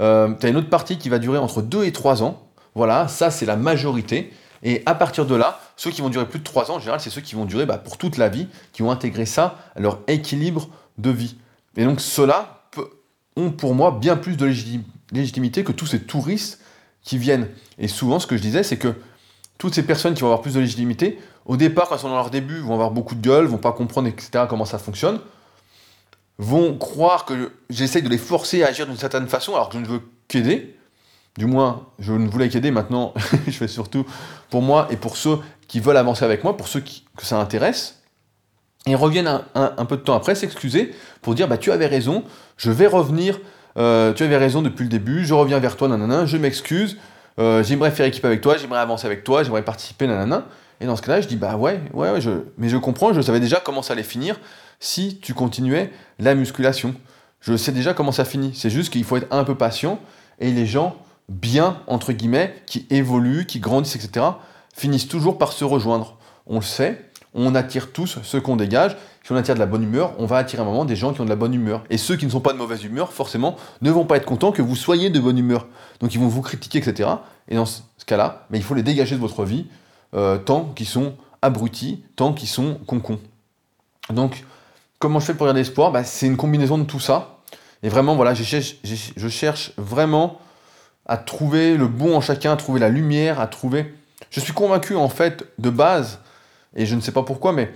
Euh, 0.00 0.34
tu 0.38 0.46
as 0.46 0.48
une 0.48 0.56
autre 0.56 0.68
partie 0.68 0.98
qui 0.98 1.08
va 1.08 1.18
durer 1.18 1.38
entre 1.38 1.62
2 1.62 1.84
et 1.84 1.92
3 1.92 2.22
ans. 2.22 2.48
Voilà, 2.74 3.06
ça 3.06 3.30
c'est 3.30 3.46
la 3.46 3.56
majorité. 3.56 4.32
Et 4.64 4.82
à 4.86 4.94
partir 4.94 5.24
de 5.24 5.34
là, 5.36 5.60
ceux 5.76 5.90
qui 5.90 6.00
vont 6.00 6.08
durer 6.08 6.26
plus 6.26 6.40
de 6.40 6.44
3 6.44 6.70
ans, 6.70 6.76
en 6.76 6.78
général, 6.80 7.00
c'est 7.00 7.10
ceux 7.10 7.20
qui 7.20 7.36
vont 7.36 7.44
durer 7.44 7.64
bah, 7.64 7.78
pour 7.78 7.96
toute 7.96 8.16
la 8.16 8.28
vie, 8.28 8.48
qui 8.72 8.82
ont 8.82 8.90
intégré 8.90 9.24
ça 9.24 9.58
à 9.76 9.80
leur 9.80 10.00
équilibre 10.08 10.68
de 10.98 11.10
vie. 11.10 11.36
Et 11.76 11.84
donc 11.84 12.00
ceux-là 12.00 12.64
ont 13.36 13.50
pour 13.50 13.74
moi 13.74 13.96
bien 14.00 14.16
plus 14.16 14.36
de 14.36 14.46
légitimité 15.12 15.64
que 15.64 15.72
tous 15.72 15.86
ces 15.86 16.00
touristes 16.00 16.60
qui 17.02 17.18
viennent. 17.18 17.48
Et 17.78 17.88
souvent, 17.88 18.18
ce 18.18 18.26
que 18.26 18.36
je 18.36 18.42
disais, 18.42 18.62
c'est 18.62 18.78
que 18.78 18.94
toutes 19.58 19.74
ces 19.74 19.84
personnes 19.84 20.14
qui 20.14 20.22
vont 20.22 20.28
avoir 20.28 20.42
plus 20.42 20.54
de 20.54 20.60
légitimité, 20.60 21.18
au 21.46 21.56
départ, 21.56 21.88
quand 21.88 21.96
ils 21.96 22.00
sont 22.00 22.08
dans 22.08 22.16
leur 22.16 22.30
début, 22.30 22.60
vont 22.60 22.74
avoir 22.74 22.90
beaucoup 22.90 23.14
de 23.14 23.20
gueule, 23.20 23.44
vont 23.46 23.58
pas 23.58 23.72
comprendre, 23.72 24.08
etc., 24.08 24.44
comment 24.48 24.64
ça 24.64 24.78
fonctionne, 24.78 25.20
vont 26.38 26.76
croire 26.76 27.24
que 27.24 27.52
j'essaye 27.70 28.02
de 28.02 28.08
les 28.08 28.18
forcer 28.18 28.62
à 28.62 28.68
agir 28.68 28.86
d'une 28.86 28.96
certaine 28.96 29.28
façon, 29.28 29.54
alors 29.54 29.68
que 29.68 29.74
je 29.74 29.82
ne 29.82 29.86
veux 29.86 30.00
qu'aider. 30.28 30.76
Du 31.36 31.46
moins, 31.46 31.86
je 31.98 32.12
ne 32.12 32.28
voulais 32.28 32.48
qu'aider, 32.48 32.70
maintenant, 32.70 33.12
je 33.46 33.52
fais 33.52 33.68
surtout 33.68 34.06
pour 34.50 34.62
moi 34.62 34.86
et 34.90 34.96
pour 34.96 35.16
ceux 35.16 35.38
qui 35.68 35.80
veulent 35.80 35.96
avancer 35.96 36.24
avec 36.24 36.44
moi, 36.44 36.56
pour 36.56 36.68
ceux 36.68 36.80
qui, 36.80 37.04
que 37.16 37.26
ça 37.26 37.38
intéresse. 37.38 38.00
Et 38.86 38.94
reviennent 38.94 39.40
un, 39.54 39.84
peu 39.86 39.96
de 39.96 40.02
temps 40.02 40.14
après 40.14 40.34
s'excuser 40.34 40.94
pour 41.22 41.34
dire 41.34 41.48
bah, 41.48 41.56
Tu 41.56 41.72
avais 41.72 41.86
raison, 41.86 42.22
je 42.58 42.70
vais 42.70 42.86
revenir, 42.86 43.40
euh, 43.78 44.12
tu 44.12 44.22
avais 44.22 44.36
raison 44.36 44.60
depuis 44.60 44.82
le 44.82 44.90
début, 44.90 45.24
je 45.24 45.32
reviens 45.32 45.58
vers 45.58 45.78
toi, 45.78 45.88
nanana, 45.88 46.26
je 46.26 46.36
m'excuse, 46.36 46.98
euh, 47.38 47.62
j'aimerais 47.62 47.90
faire 47.90 48.04
équipe 48.04 48.26
avec 48.26 48.42
toi, 48.42 48.58
j'aimerais 48.58 48.80
avancer 48.80 49.06
avec 49.06 49.24
toi, 49.24 49.42
j'aimerais 49.42 49.64
participer, 49.64 50.06
nanana. 50.06 50.44
Et 50.84 50.86
dans 50.86 50.96
ce 50.96 51.02
cas-là, 51.02 51.22
je 51.22 51.28
dis 51.28 51.36
Bah 51.36 51.56
ouais, 51.56 51.80
ouais, 51.94 52.10
mais 52.58 52.68
je 52.68 52.76
comprends, 52.76 53.14
je 53.14 53.22
savais 53.22 53.40
déjà 53.40 53.58
comment 53.58 53.80
ça 53.80 53.94
allait 53.94 54.02
finir 54.02 54.38
si 54.80 55.16
tu 55.16 55.32
continuais 55.32 55.90
la 56.18 56.34
musculation. 56.34 56.94
Je 57.40 57.56
sais 57.56 57.72
déjà 57.72 57.94
comment 57.94 58.12
ça 58.12 58.26
finit. 58.26 58.52
C'est 58.54 58.68
juste 58.68 58.92
qu'il 58.92 59.02
faut 59.02 59.16
être 59.16 59.26
un 59.30 59.44
peu 59.44 59.54
patient 59.54 59.98
et 60.40 60.50
les 60.50 60.66
gens 60.66 60.94
bien, 61.30 61.80
entre 61.86 62.12
guillemets, 62.12 62.54
qui 62.66 62.86
évoluent, 62.90 63.46
qui 63.46 63.60
grandissent, 63.60 63.96
etc., 63.96 64.26
finissent 64.74 65.08
toujours 65.08 65.38
par 65.38 65.52
se 65.52 65.64
rejoindre. 65.64 66.18
On 66.46 66.56
le 66.56 66.62
sait, 66.62 67.08
on 67.32 67.54
attire 67.54 67.90
tous 67.90 68.18
ceux 68.22 68.42
qu'on 68.42 68.56
dégage. 68.56 68.94
Si 69.22 69.32
on 69.32 69.36
attire 69.36 69.54
de 69.54 69.60
la 69.60 69.66
bonne 69.66 69.84
humeur, 69.84 70.12
on 70.18 70.26
va 70.26 70.36
attirer 70.36 70.60
un 70.60 70.66
moment 70.66 70.84
des 70.84 70.96
gens 70.96 71.14
qui 71.14 71.22
ont 71.22 71.24
de 71.24 71.30
la 71.30 71.36
bonne 71.36 71.54
humeur. 71.54 71.82
Et 71.88 71.96
ceux 71.96 72.16
qui 72.16 72.26
ne 72.26 72.30
sont 72.30 72.40
pas 72.40 72.52
de 72.52 72.58
mauvaise 72.58 72.84
humeur, 72.84 73.10
forcément, 73.10 73.56
ne 73.80 73.90
vont 73.90 74.04
pas 74.04 74.18
être 74.18 74.26
contents 74.26 74.52
que 74.52 74.60
vous 74.60 74.76
soyez 74.76 75.08
de 75.08 75.18
bonne 75.18 75.38
humeur. 75.38 75.66
Donc 76.00 76.14
ils 76.14 76.20
vont 76.20 76.28
vous 76.28 76.42
critiquer, 76.42 76.76
etc. 76.76 77.08
Et 77.48 77.54
dans 77.54 77.64
ce 77.64 77.80
cas-là, 78.04 78.46
mais 78.50 78.58
il 78.58 78.62
faut 78.62 78.74
les 78.74 78.82
dégager 78.82 79.14
de 79.14 79.20
votre 79.20 79.46
vie 79.46 79.66
euh, 80.14 80.38
tant 80.38 80.72
qu'ils 80.74 80.86
sont 80.86 81.14
abrutis, 81.42 82.04
tant 82.16 82.32
qu'ils 82.32 82.48
sont 82.48 82.74
concons. 82.86 83.18
Donc, 84.10 84.44
comment 84.98 85.20
je 85.20 85.26
fais 85.26 85.34
pour 85.34 85.46
garder 85.46 85.60
espoir 85.60 85.92
bah, 85.92 86.04
C'est 86.04 86.26
une 86.26 86.36
combinaison 86.36 86.78
de 86.78 86.84
tout 86.84 87.00
ça. 87.00 87.38
Et 87.82 87.88
vraiment, 87.88 88.16
voilà, 88.16 88.34
je 88.34 88.42
cherche, 88.42 88.76
je 88.82 89.28
cherche 89.28 89.72
vraiment 89.76 90.40
à 91.06 91.16
trouver 91.16 91.76
le 91.76 91.86
bon 91.86 92.16
en 92.16 92.20
chacun, 92.20 92.52
à 92.52 92.56
trouver 92.56 92.80
la 92.80 92.88
lumière, 92.88 93.40
à 93.40 93.46
trouver... 93.46 93.94
Je 94.30 94.40
suis 94.40 94.52
convaincu, 94.52 94.96
en 94.96 95.08
fait, 95.08 95.46
de 95.58 95.70
base, 95.70 96.18
et 96.74 96.86
je 96.86 96.94
ne 96.94 97.00
sais 97.00 97.12
pas 97.12 97.22
pourquoi, 97.22 97.52
mais 97.52 97.72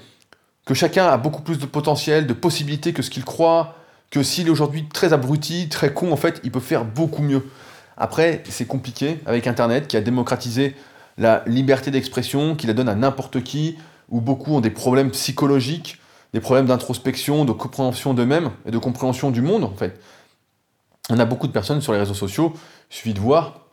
que 0.65 0.75
chacun 0.75 1.07
a 1.07 1.17
beaucoup 1.17 1.43
plus 1.43 1.59
de 1.59 1.67
potentiel, 1.67 2.27
de 2.27 2.33
possibilités 2.33 2.93
que 2.93 3.03
ce 3.03 3.11
qu'il 3.11 3.25
croit, 3.25 3.77
que 4.11 4.23
s'il 4.23 4.49
est 4.49 4.51
aujourd'hui 4.51 4.89
très 4.89 5.13
abruti, 5.13 5.69
très 5.69 5.93
con, 5.93 6.13
en 6.13 6.17
fait, 6.17 6.41
il 6.45 6.51
peut 6.51 6.61
faire 6.61 6.85
beaucoup 6.85 7.23
mieux. 7.23 7.49
Après, 7.97 8.43
c'est 8.49 8.67
compliqué 8.67 9.21
avec 9.27 9.47
Internet 9.47 9.89
qui 9.89 9.97
a 9.97 10.01
démocratisé 10.01 10.75
la 11.19 11.43
liberté 11.47 11.91
d'expression, 11.91 12.55
qui 12.55 12.67
la 12.67 12.73
donne 12.73 12.89
à 12.89 12.95
n'importe 12.95 13.43
qui, 13.43 13.77
où 14.09 14.21
beaucoup 14.21 14.55
ont 14.55 14.61
des 14.61 14.71
problèmes 14.71 15.11
psychologiques, 15.11 15.99
des 16.33 16.41
problèmes 16.41 16.67
d'introspection, 16.67 17.45
de 17.45 17.53
compréhension 17.53 18.15
d'eux-mêmes 18.15 18.51
et 18.67 18.71
de 18.71 18.79
compréhension 18.79 19.31
du 19.31 19.43
monde, 19.43 19.65
en 19.65 19.75
fait. 19.75 20.01
On 21.11 21.19
a 21.19 21.25
beaucoup 21.25 21.47
de 21.47 21.53
personnes 21.53 21.81
sur 21.81 21.93
les 21.93 21.99
réseaux 21.99 22.15
sociaux, 22.15 22.53
il 22.91 22.95
suffit 22.95 23.15
de 23.15 23.21
voir, 23.21 23.67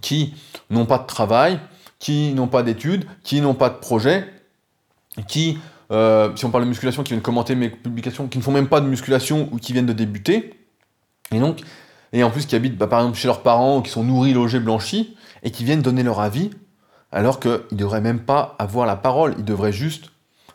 qui 0.00 0.34
n'ont 0.70 0.86
pas 0.86 0.98
de 0.98 1.06
travail, 1.06 1.58
qui 1.98 2.32
n'ont 2.34 2.48
pas 2.48 2.62
d'études, 2.62 3.06
qui 3.22 3.40
n'ont 3.40 3.54
pas 3.54 3.70
de 3.70 3.76
projet, 3.76 4.26
qui, 5.26 5.58
euh, 5.90 6.34
si 6.36 6.44
on 6.44 6.50
parle 6.50 6.64
de 6.64 6.68
musculation, 6.68 7.02
qui 7.02 7.12
viennent 7.12 7.22
commenter 7.22 7.54
mes 7.54 7.70
publications, 7.70 8.28
qui 8.28 8.38
ne 8.38 8.42
font 8.42 8.52
même 8.52 8.68
pas 8.68 8.80
de 8.80 8.86
musculation 8.86 9.48
ou 9.52 9.56
qui 9.56 9.72
viennent 9.72 9.86
de 9.86 9.92
débuter, 9.92 10.54
et 11.32 11.40
donc, 11.40 11.60
et 12.12 12.22
en 12.22 12.30
plus 12.30 12.46
qui 12.46 12.54
habitent 12.54 12.76
bah, 12.76 12.86
par 12.86 13.00
exemple 13.00 13.18
chez 13.18 13.26
leurs 13.26 13.42
parents, 13.42 13.82
qui 13.82 13.90
sont 13.90 14.04
nourris, 14.04 14.32
logés, 14.32 14.60
blanchis, 14.60 15.16
et 15.42 15.50
qui 15.50 15.64
viennent 15.64 15.82
donner 15.82 16.02
leur 16.02 16.20
avis, 16.20 16.50
alors 17.12 17.40
qu'ils 17.40 17.60
ne 17.72 17.76
devraient 17.76 18.00
même 18.00 18.20
pas 18.20 18.56
avoir 18.58 18.86
la 18.86 18.96
parole, 18.96 19.34
ils 19.38 19.44
devraient 19.44 19.72
juste 19.72 20.10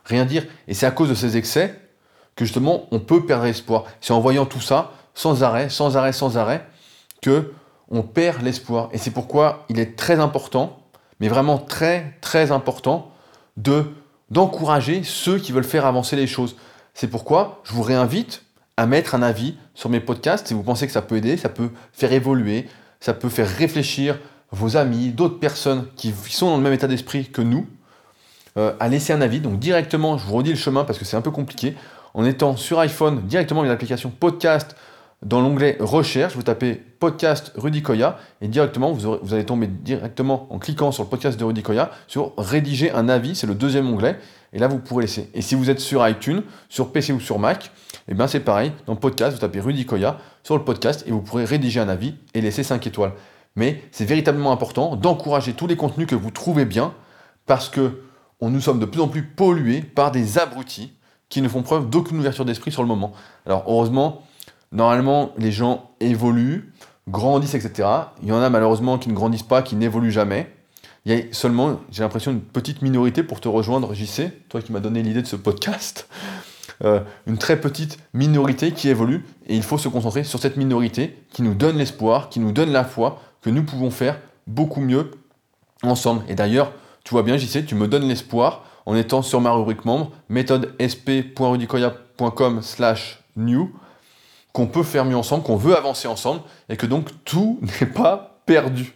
rien 0.05 0.25
dire. 0.25 0.45
Et 0.67 0.73
c'est 0.73 0.85
à 0.85 0.91
cause 0.91 1.09
de 1.09 1.15
ces 1.15 1.37
excès 1.37 1.79
que 2.35 2.45
justement 2.45 2.87
on 2.91 2.99
peut 2.99 3.25
perdre 3.25 3.45
espoir. 3.45 3.85
C'est 3.99 4.13
en 4.13 4.19
voyant 4.19 4.45
tout 4.45 4.61
ça, 4.61 4.91
sans 5.13 5.43
arrêt, 5.43 5.69
sans 5.69 5.97
arrêt, 5.97 6.13
sans 6.13 6.37
arrêt, 6.37 6.65
que 7.21 7.53
on 7.89 8.03
perd 8.03 8.41
l'espoir. 8.41 8.89
Et 8.93 8.97
c'est 8.97 9.11
pourquoi 9.11 9.65
il 9.69 9.79
est 9.79 9.97
très 9.97 10.19
important, 10.19 10.79
mais 11.19 11.27
vraiment 11.27 11.57
très 11.57 12.17
très 12.21 12.51
important, 12.51 13.11
de 13.57 13.85
d'encourager 14.29 15.03
ceux 15.03 15.37
qui 15.37 15.51
veulent 15.51 15.65
faire 15.65 15.85
avancer 15.85 16.15
les 16.15 16.25
choses. 16.25 16.55
C'est 16.93 17.09
pourquoi 17.09 17.59
je 17.65 17.73
vous 17.73 17.81
réinvite 17.81 18.43
à 18.77 18.85
mettre 18.85 19.13
un 19.13 19.21
avis 19.21 19.57
sur 19.75 19.89
mes 19.89 19.99
podcasts 19.99 20.47
si 20.47 20.53
vous 20.53 20.63
pensez 20.63 20.87
que 20.87 20.93
ça 20.93 21.01
peut 21.01 21.17
aider, 21.17 21.35
ça 21.35 21.49
peut 21.49 21.69
faire 21.91 22.13
évoluer, 22.13 22.67
ça 23.01 23.13
peut 23.13 23.27
faire 23.27 23.49
réfléchir 23.49 24.17
vos 24.51 24.77
amis, 24.77 25.09
d'autres 25.09 25.39
personnes 25.39 25.85
qui 25.95 26.13
sont 26.29 26.49
dans 26.49 26.57
le 26.57 26.63
même 26.63 26.73
état 26.73 26.87
d'esprit 26.87 27.29
que 27.29 27.41
nous, 27.41 27.67
euh, 28.57 28.73
à 28.79 28.89
laisser 28.89 29.13
un 29.13 29.21
avis. 29.21 29.39
Donc 29.39 29.59
directement, 29.59 30.17
je 30.17 30.25
vous 30.25 30.35
redis 30.35 30.51
le 30.51 30.57
chemin 30.57 30.83
parce 30.83 30.99
que 30.99 31.05
c'est 31.05 31.17
un 31.17 31.21
peu 31.21 31.31
compliqué. 31.31 31.75
En 32.13 32.25
étant 32.25 32.57
sur 32.57 32.79
iPhone, 32.79 33.21
directement 33.25 33.61
avec 33.61 33.71
l'application 33.71 34.11
podcast, 34.11 34.75
dans 35.23 35.39
l'onglet 35.39 35.77
recherche, 35.79 36.35
vous 36.35 36.41
tapez 36.41 36.73
podcast 36.73 37.53
Rudy 37.55 37.83
Koya 37.83 38.17
et 38.41 38.47
directement 38.47 38.91
vous, 38.91 39.33
allez 39.33 39.45
tomber 39.45 39.67
directement 39.67 40.47
en 40.49 40.57
cliquant 40.57 40.91
sur 40.91 41.03
le 41.03 41.09
podcast 41.09 41.39
de 41.39 41.43
Rudy 41.45 41.61
Koya 41.61 41.91
sur 42.07 42.33
rédiger 42.37 42.91
un 42.91 43.07
avis, 43.07 43.35
c'est 43.35 43.47
le 43.47 43.55
deuxième 43.55 43.87
onglet. 43.87 44.17
Et 44.53 44.59
là, 44.59 44.67
vous 44.67 44.79
pourrez 44.79 45.03
laisser. 45.03 45.29
Et 45.33 45.41
si 45.41 45.55
vous 45.55 45.69
êtes 45.69 45.79
sur 45.79 46.05
iTunes, 46.05 46.43
sur 46.67 46.91
PC 46.91 47.13
ou 47.13 47.21
sur 47.21 47.39
Mac, 47.39 47.71
eh 48.09 48.13
bien 48.13 48.27
c'est 48.27 48.41
pareil. 48.41 48.73
Dans 48.85 48.97
podcast, 48.97 49.33
vous 49.33 49.39
tapez 49.39 49.61
Rudy 49.61 49.85
Koya 49.85 50.17
sur 50.43 50.57
le 50.57 50.63
podcast 50.65 51.05
et 51.07 51.11
vous 51.11 51.21
pourrez 51.21 51.45
rédiger 51.45 51.79
un 51.79 51.87
avis 51.87 52.15
et 52.33 52.41
laisser 52.41 52.63
5 52.63 52.85
étoiles. 52.85 53.13
Mais 53.55 53.83
c'est 53.91 54.05
véritablement 54.05 54.51
important 54.51 54.95
d'encourager 54.95 55.53
tous 55.53 55.67
les 55.67 55.75
contenus 55.75 56.07
que 56.07 56.15
vous 56.15 56.31
trouvez 56.31 56.65
bien 56.65 56.93
parce 57.45 57.69
que 57.69 58.01
nous 58.41 58.61
sommes 58.61 58.79
de 58.79 58.85
plus 58.85 59.01
en 59.01 59.07
plus 59.07 59.23
pollués 59.23 59.81
par 59.81 60.11
des 60.11 60.39
abrutis 60.39 60.93
qui 61.29 61.41
ne 61.41 61.47
font 61.47 61.61
preuve 61.61 61.89
d'aucune 61.89 62.19
ouverture 62.19 62.45
d'esprit 62.45 62.71
sur 62.71 62.81
le 62.81 62.87
moment. 62.87 63.13
Alors 63.45 63.63
heureusement, 63.67 64.23
Normalement, 64.71 65.33
les 65.37 65.51
gens 65.51 65.91
évoluent, 65.99 66.71
grandissent, 67.09 67.55
etc. 67.55 67.87
Il 68.23 68.29
y 68.29 68.31
en 68.31 68.41
a 68.41 68.49
malheureusement 68.49 68.97
qui 68.97 69.09
ne 69.09 69.13
grandissent 69.13 69.43
pas, 69.43 69.61
qui 69.61 69.75
n'évoluent 69.75 70.11
jamais. 70.11 70.49
Il 71.05 71.13
y 71.13 71.19
a 71.19 71.23
seulement, 71.31 71.81
j'ai 71.91 72.03
l'impression, 72.03 72.31
une 72.31 72.41
petite 72.41 72.81
minorité 72.81 73.23
pour 73.23 73.41
te 73.41 73.49
rejoindre, 73.49 73.93
JC, 73.93 74.31
toi 74.47 74.61
qui 74.61 74.71
m'as 74.71 74.79
donné 74.79 75.03
l'idée 75.03 75.21
de 75.21 75.27
ce 75.27 75.35
podcast. 75.35 76.07
Euh, 76.83 77.01
une 77.27 77.37
très 77.37 77.61
petite 77.61 77.99
minorité 78.15 78.71
qui 78.71 78.89
évolue 78.89 79.23
et 79.45 79.55
il 79.55 79.61
faut 79.61 79.77
se 79.77 79.87
concentrer 79.87 80.23
sur 80.23 80.39
cette 80.39 80.57
minorité 80.57 81.15
qui 81.31 81.43
nous 81.43 81.53
donne 81.53 81.77
l'espoir, 81.77 82.29
qui 82.29 82.39
nous 82.39 82.51
donne 82.51 82.71
la 82.71 82.83
foi 82.83 83.21
que 83.41 83.49
nous 83.49 83.63
pouvons 83.63 83.91
faire 83.91 84.19
beaucoup 84.47 84.81
mieux 84.81 85.11
ensemble. 85.83 86.23
Et 86.27 86.35
d'ailleurs, 86.35 86.71
tu 87.03 87.11
vois 87.11 87.23
bien, 87.23 87.37
JC, 87.37 87.65
tu 87.65 87.75
me 87.75 87.87
donnes 87.87 88.07
l'espoir 88.07 88.63
en 88.85 88.95
étant 88.95 89.21
sur 89.21 89.41
ma 89.41 89.51
rubrique 89.51 89.85
membre, 89.85 90.11
méthode 90.29 90.73
sp.rudicoya.com 90.79 92.61
slash 92.61 93.23
new 93.35 93.71
qu'on 94.53 94.67
peut 94.67 94.83
faire 94.83 95.05
mieux 95.05 95.15
ensemble, 95.15 95.43
qu'on 95.43 95.55
veut 95.55 95.77
avancer 95.77 96.07
ensemble, 96.07 96.41
et 96.67 96.75
que 96.75 96.85
donc 96.85 97.09
tout 97.23 97.59
n'est 97.81 97.87
pas 97.87 98.41
perdu. 98.45 98.93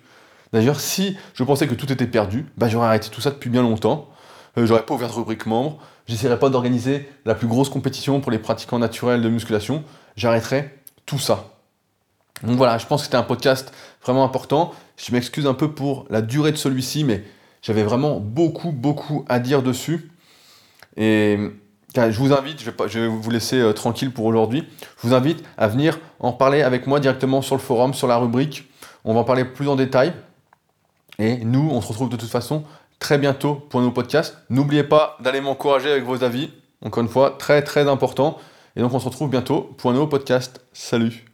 D'ailleurs, 0.54 0.80
si 0.80 1.18
je 1.34 1.44
pensais 1.44 1.68
que 1.68 1.76
tout 1.76 1.92
était 1.92 2.08
perdu, 2.08 2.46
bah, 2.58 2.68
j'aurais 2.68 2.88
arrêté 2.88 3.10
tout 3.10 3.22
ça 3.22 3.32
depuis 3.32 3.50
bien 3.50 3.62
longtemps. 3.62 4.10
Euh, 4.58 4.66
j'aurais 4.66 4.86
pas 4.86 4.94
ouvert 4.94 5.10
de 5.10 5.14
rubrique 5.14 5.46
membre, 5.46 5.78
j'essaierais 6.08 6.40
pas 6.40 6.50
d'organiser 6.50 7.10
la 7.26 7.36
plus 7.36 7.48
grosse 7.48 7.70
compétition 7.70 8.22
pour 8.22 8.32
les 8.32 8.40
pratiquants 8.40 8.80
naturels 8.80 9.22
de 9.22 9.30
musculation, 9.30 9.84
j'arrêterais 10.16 10.78
tout 11.06 11.20
ça. 11.20 11.55
Donc 12.46 12.58
voilà, 12.58 12.78
je 12.78 12.86
pense 12.86 13.02
que 13.02 13.06
c'était 13.06 13.18
un 13.18 13.24
podcast 13.24 13.74
vraiment 14.04 14.24
important. 14.24 14.74
Je 14.98 15.12
m'excuse 15.12 15.48
un 15.48 15.54
peu 15.54 15.72
pour 15.72 16.06
la 16.10 16.22
durée 16.22 16.52
de 16.52 16.58
celui-ci, 16.58 17.04
mais 17.04 17.24
j'avais 17.62 17.84
vraiment 17.84 18.20
beaucoup, 18.20 18.72
beaucoup 18.72 19.26
à 19.28 19.40
dire 19.40 19.64
dessus. 19.64 20.12
Et 20.98 21.38
je 21.96 22.18
vous 22.20 22.34
invite, 22.34 22.62
je 22.62 23.00
vais, 23.00 23.08
vous 23.08 23.30
laisser 23.30 23.60
euh, 23.60 23.74
tranquille 23.74 24.12
pour 24.12 24.26
aujourd'hui, 24.26 24.68
je 25.02 25.08
vous 25.08 25.14
invite 25.14 25.44
à 25.58 25.68
venir 25.68 26.00
en 26.20 26.34
parler 26.34 26.62
avec 26.62 26.88
moi 26.88 27.00
directement 27.00 27.42
sur 27.42 27.56
le 27.56 27.62
forum, 27.62 27.94
sur 27.94 28.08
la 28.08 28.18
rubrique. 28.18 28.70
On 29.04 29.14
va 29.14 29.22
en 29.22 29.24
parler 29.24 29.46
plus 29.46 29.68
en 29.68 29.76
détail. 29.76 30.14
Et 31.20 31.38
nous, 31.38 31.70
on 31.72 31.82
se 31.82 31.88
retrouve 31.88 32.10
de 32.10 32.18
toute 32.18 32.30
façon 32.30 32.64
très 33.00 33.18
bientôt 33.18 33.56
pour 33.56 33.82
nos 33.82 33.92
podcasts. 33.92 34.38
N'oubliez 34.50 34.84
pas 34.84 35.18
d'aller 35.20 35.42
m'encourager 35.42 35.92
avec 35.92 36.04
vos 36.04 36.24
avis. 36.24 36.52
Encore 36.84 37.04
une 37.04 37.10
fois, 37.10 37.36
très 37.38 37.62
très 37.62 37.88
important. 37.88 38.38
Et 38.76 38.82
donc 38.82 38.94
on 38.94 39.00
se 39.00 39.06
retrouve 39.06 39.30
bientôt 39.30 39.74
pour 39.78 39.90
un 39.90 39.94
nouveau 39.94 40.08
podcast. 40.08 40.62
Salut 40.74 41.25